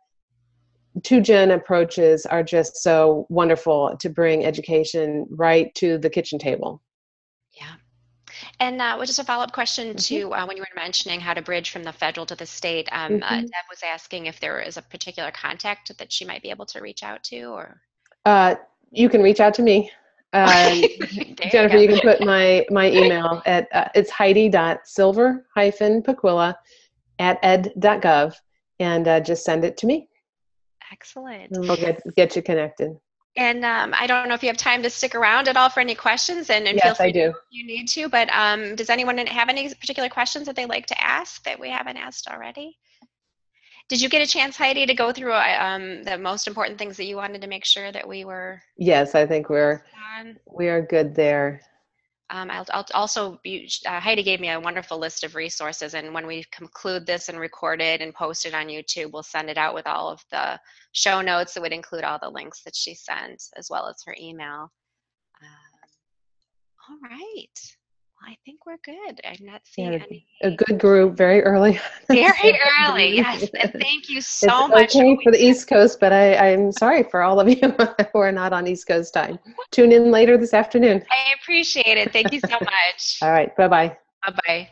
two 1.02 1.20
gen 1.20 1.50
approaches 1.50 2.26
are 2.26 2.42
just 2.42 2.76
so 2.76 3.26
wonderful 3.28 3.96
to 4.00 4.08
bring 4.08 4.44
education 4.44 5.26
right 5.30 5.74
to 5.74 5.98
the 5.98 6.10
kitchen 6.10 6.38
table 6.38 6.82
yeah 7.52 7.74
and 8.60 8.80
uh, 8.80 8.98
just 9.04 9.18
a 9.18 9.24
follow-up 9.24 9.52
question 9.52 9.88
mm-hmm. 9.88 9.96
to 9.96 10.34
uh, 10.34 10.46
when 10.46 10.56
you 10.56 10.62
were 10.62 10.80
mentioning 10.80 11.20
how 11.20 11.34
to 11.34 11.42
bridge 11.42 11.70
from 11.70 11.82
the 11.82 11.92
federal 11.92 12.26
to 12.26 12.34
the 12.34 12.46
state 12.46 12.88
um, 12.92 13.22
uh, 13.22 13.26
mm-hmm. 13.26 13.34
uh, 13.34 13.40
deb 13.40 13.66
was 13.70 13.82
asking 13.82 14.26
if 14.26 14.40
there 14.40 14.60
is 14.60 14.76
a 14.76 14.82
particular 14.82 15.30
contact 15.30 15.96
that 15.98 16.12
she 16.12 16.24
might 16.24 16.42
be 16.42 16.50
able 16.50 16.66
to 16.66 16.80
reach 16.80 17.02
out 17.02 17.22
to 17.22 17.44
or 17.44 17.80
uh, 18.24 18.54
you 18.90 19.08
can 19.08 19.22
reach 19.22 19.40
out 19.40 19.54
to 19.54 19.62
me 19.62 19.90
um, 20.32 20.82
Jennifer, 21.50 21.76
you, 21.76 21.82
you, 21.82 21.88
can 21.88 22.00
put 22.00 22.20
my 22.20 22.66
my 22.70 22.90
email 22.90 23.42
at 23.46 23.68
uh, 23.72 23.88
it's 23.94 24.10
heidi.silver 24.10 25.46
hyphen 25.54 26.02
pacuilla 26.02 26.54
at 27.18 27.38
ed.gov 27.42 28.34
and 28.78 29.08
uh, 29.08 29.20
just 29.20 29.44
send 29.44 29.64
it 29.64 29.76
to 29.78 29.86
me. 29.86 30.08
Excellent. 30.92 31.52
And 31.52 31.66
we'll 31.66 31.76
get, 31.76 32.00
get 32.16 32.36
you 32.36 32.42
connected. 32.42 32.96
And 33.36 33.64
um, 33.64 33.92
I 33.94 34.06
don't 34.06 34.28
know 34.28 34.34
if 34.34 34.42
you 34.42 34.48
have 34.48 34.56
time 34.56 34.82
to 34.82 34.88
stick 34.88 35.14
around 35.14 35.46
at 35.48 35.56
all 35.58 35.68
for 35.68 35.80
any 35.80 35.94
questions, 35.94 36.48
and, 36.48 36.66
and 36.66 36.76
yes, 36.76 36.84
feel 36.84 36.94
free 36.94 37.06
I 37.08 37.10
do. 37.10 37.34
you 37.50 37.66
need 37.66 37.86
to. 37.88 38.08
But 38.08 38.30
um, 38.32 38.74
does 38.76 38.88
anyone 38.88 39.18
have 39.18 39.50
any 39.50 39.68
particular 39.74 40.08
questions 40.08 40.46
that 40.46 40.56
they'd 40.56 40.70
like 40.70 40.86
to 40.86 41.04
ask 41.04 41.42
that 41.44 41.60
we 41.60 41.68
haven't 41.68 41.98
asked 41.98 42.28
already? 42.28 42.78
Did 43.88 44.00
you 44.00 44.08
get 44.08 44.20
a 44.20 44.26
chance, 44.26 44.56
Heidi, 44.56 44.84
to 44.84 44.94
go 44.94 45.12
through 45.12 45.32
uh, 45.32 45.58
um, 45.60 46.02
the 46.02 46.18
most 46.18 46.48
important 46.48 46.76
things 46.78 46.96
that 46.96 47.04
you 47.04 47.16
wanted 47.16 47.40
to 47.42 47.46
make 47.46 47.64
sure 47.64 47.92
that 47.92 48.06
we 48.06 48.24
were? 48.24 48.60
Yes, 48.76 49.14
I 49.14 49.26
think 49.26 49.48
we're 49.48 49.84
on? 50.18 50.36
we 50.52 50.68
are 50.68 50.82
good 50.82 51.14
there. 51.14 51.60
Um, 52.30 52.50
I'll, 52.50 52.66
I'll 52.72 52.84
also 52.94 53.38
be, 53.44 53.70
uh, 53.86 54.00
Heidi 54.00 54.24
gave 54.24 54.40
me 54.40 54.50
a 54.50 54.58
wonderful 54.58 54.98
list 54.98 55.22
of 55.22 55.36
resources, 55.36 55.94
and 55.94 56.12
when 56.12 56.26
we 56.26 56.44
conclude 56.50 57.06
this 57.06 57.28
and 57.28 57.38
record 57.38 57.80
it 57.80 58.00
and 58.00 58.12
post 58.12 58.44
it 58.44 58.54
on 58.54 58.66
YouTube, 58.66 59.12
we'll 59.12 59.22
send 59.22 59.48
it 59.48 59.56
out 59.56 59.74
with 59.74 59.86
all 59.86 60.10
of 60.10 60.20
the 60.32 60.58
show 60.90 61.20
notes 61.20 61.54
that 61.54 61.60
would 61.60 61.72
include 61.72 62.02
all 62.02 62.18
the 62.20 62.28
links 62.28 62.62
that 62.64 62.74
she 62.74 62.94
sent, 62.96 63.44
as 63.56 63.68
well 63.70 63.86
as 63.86 64.02
her 64.04 64.16
email. 64.20 64.72
Um, 65.40 65.88
all 66.88 66.98
right. 67.08 67.76
I 68.22 68.36
think 68.44 68.66
we're 68.66 68.78
good. 68.84 69.20
I'm 69.24 69.44
not 69.44 69.62
seeing 69.64 69.92
Yeah, 69.92 70.02
any. 70.02 70.26
A 70.42 70.50
good 70.50 70.78
group, 70.78 71.16
very 71.16 71.42
early. 71.42 71.78
Very 72.08 72.58
early, 72.88 73.16
yes. 73.16 73.48
And 73.60 73.72
thank 73.72 74.08
you 74.08 74.20
so 74.20 74.48
it's 74.48 74.68
much. 74.68 74.96
okay 74.96 75.18
for 75.22 75.32
the 75.32 75.42
East 75.42 75.68
Coast, 75.68 75.98
but 76.00 76.12
I, 76.12 76.52
I'm 76.52 76.72
sorry 76.72 77.02
for 77.04 77.22
all 77.22 77.40
of 77.40 77.48
you 77.48 77.74
who 78.12 78.18
are 78.18 78.32
not 78.32 78.52
on 78.52 78.66
East 78.66 78.86
Coast 78.86 79.14
time. 79.14 79.38
Tune 79.70 79.92
in 79.92 80.10
later 80.10 80.36
this 80.36 80.54
afternoon. 80.54 81.02
I 81.10 81.34
appreciate 81.40 81.98
it. 81.98 82.12
Thank 82.12 82.32
you 82.32 82.40
so 82.40 82.58
much. 82.60 83.18
All 83.22 83.30
right, 83.32 83.54
bye 83.56 83.68
bye. 83.68 83.96
bye 84.26 84.34
bye. 84.46 84.68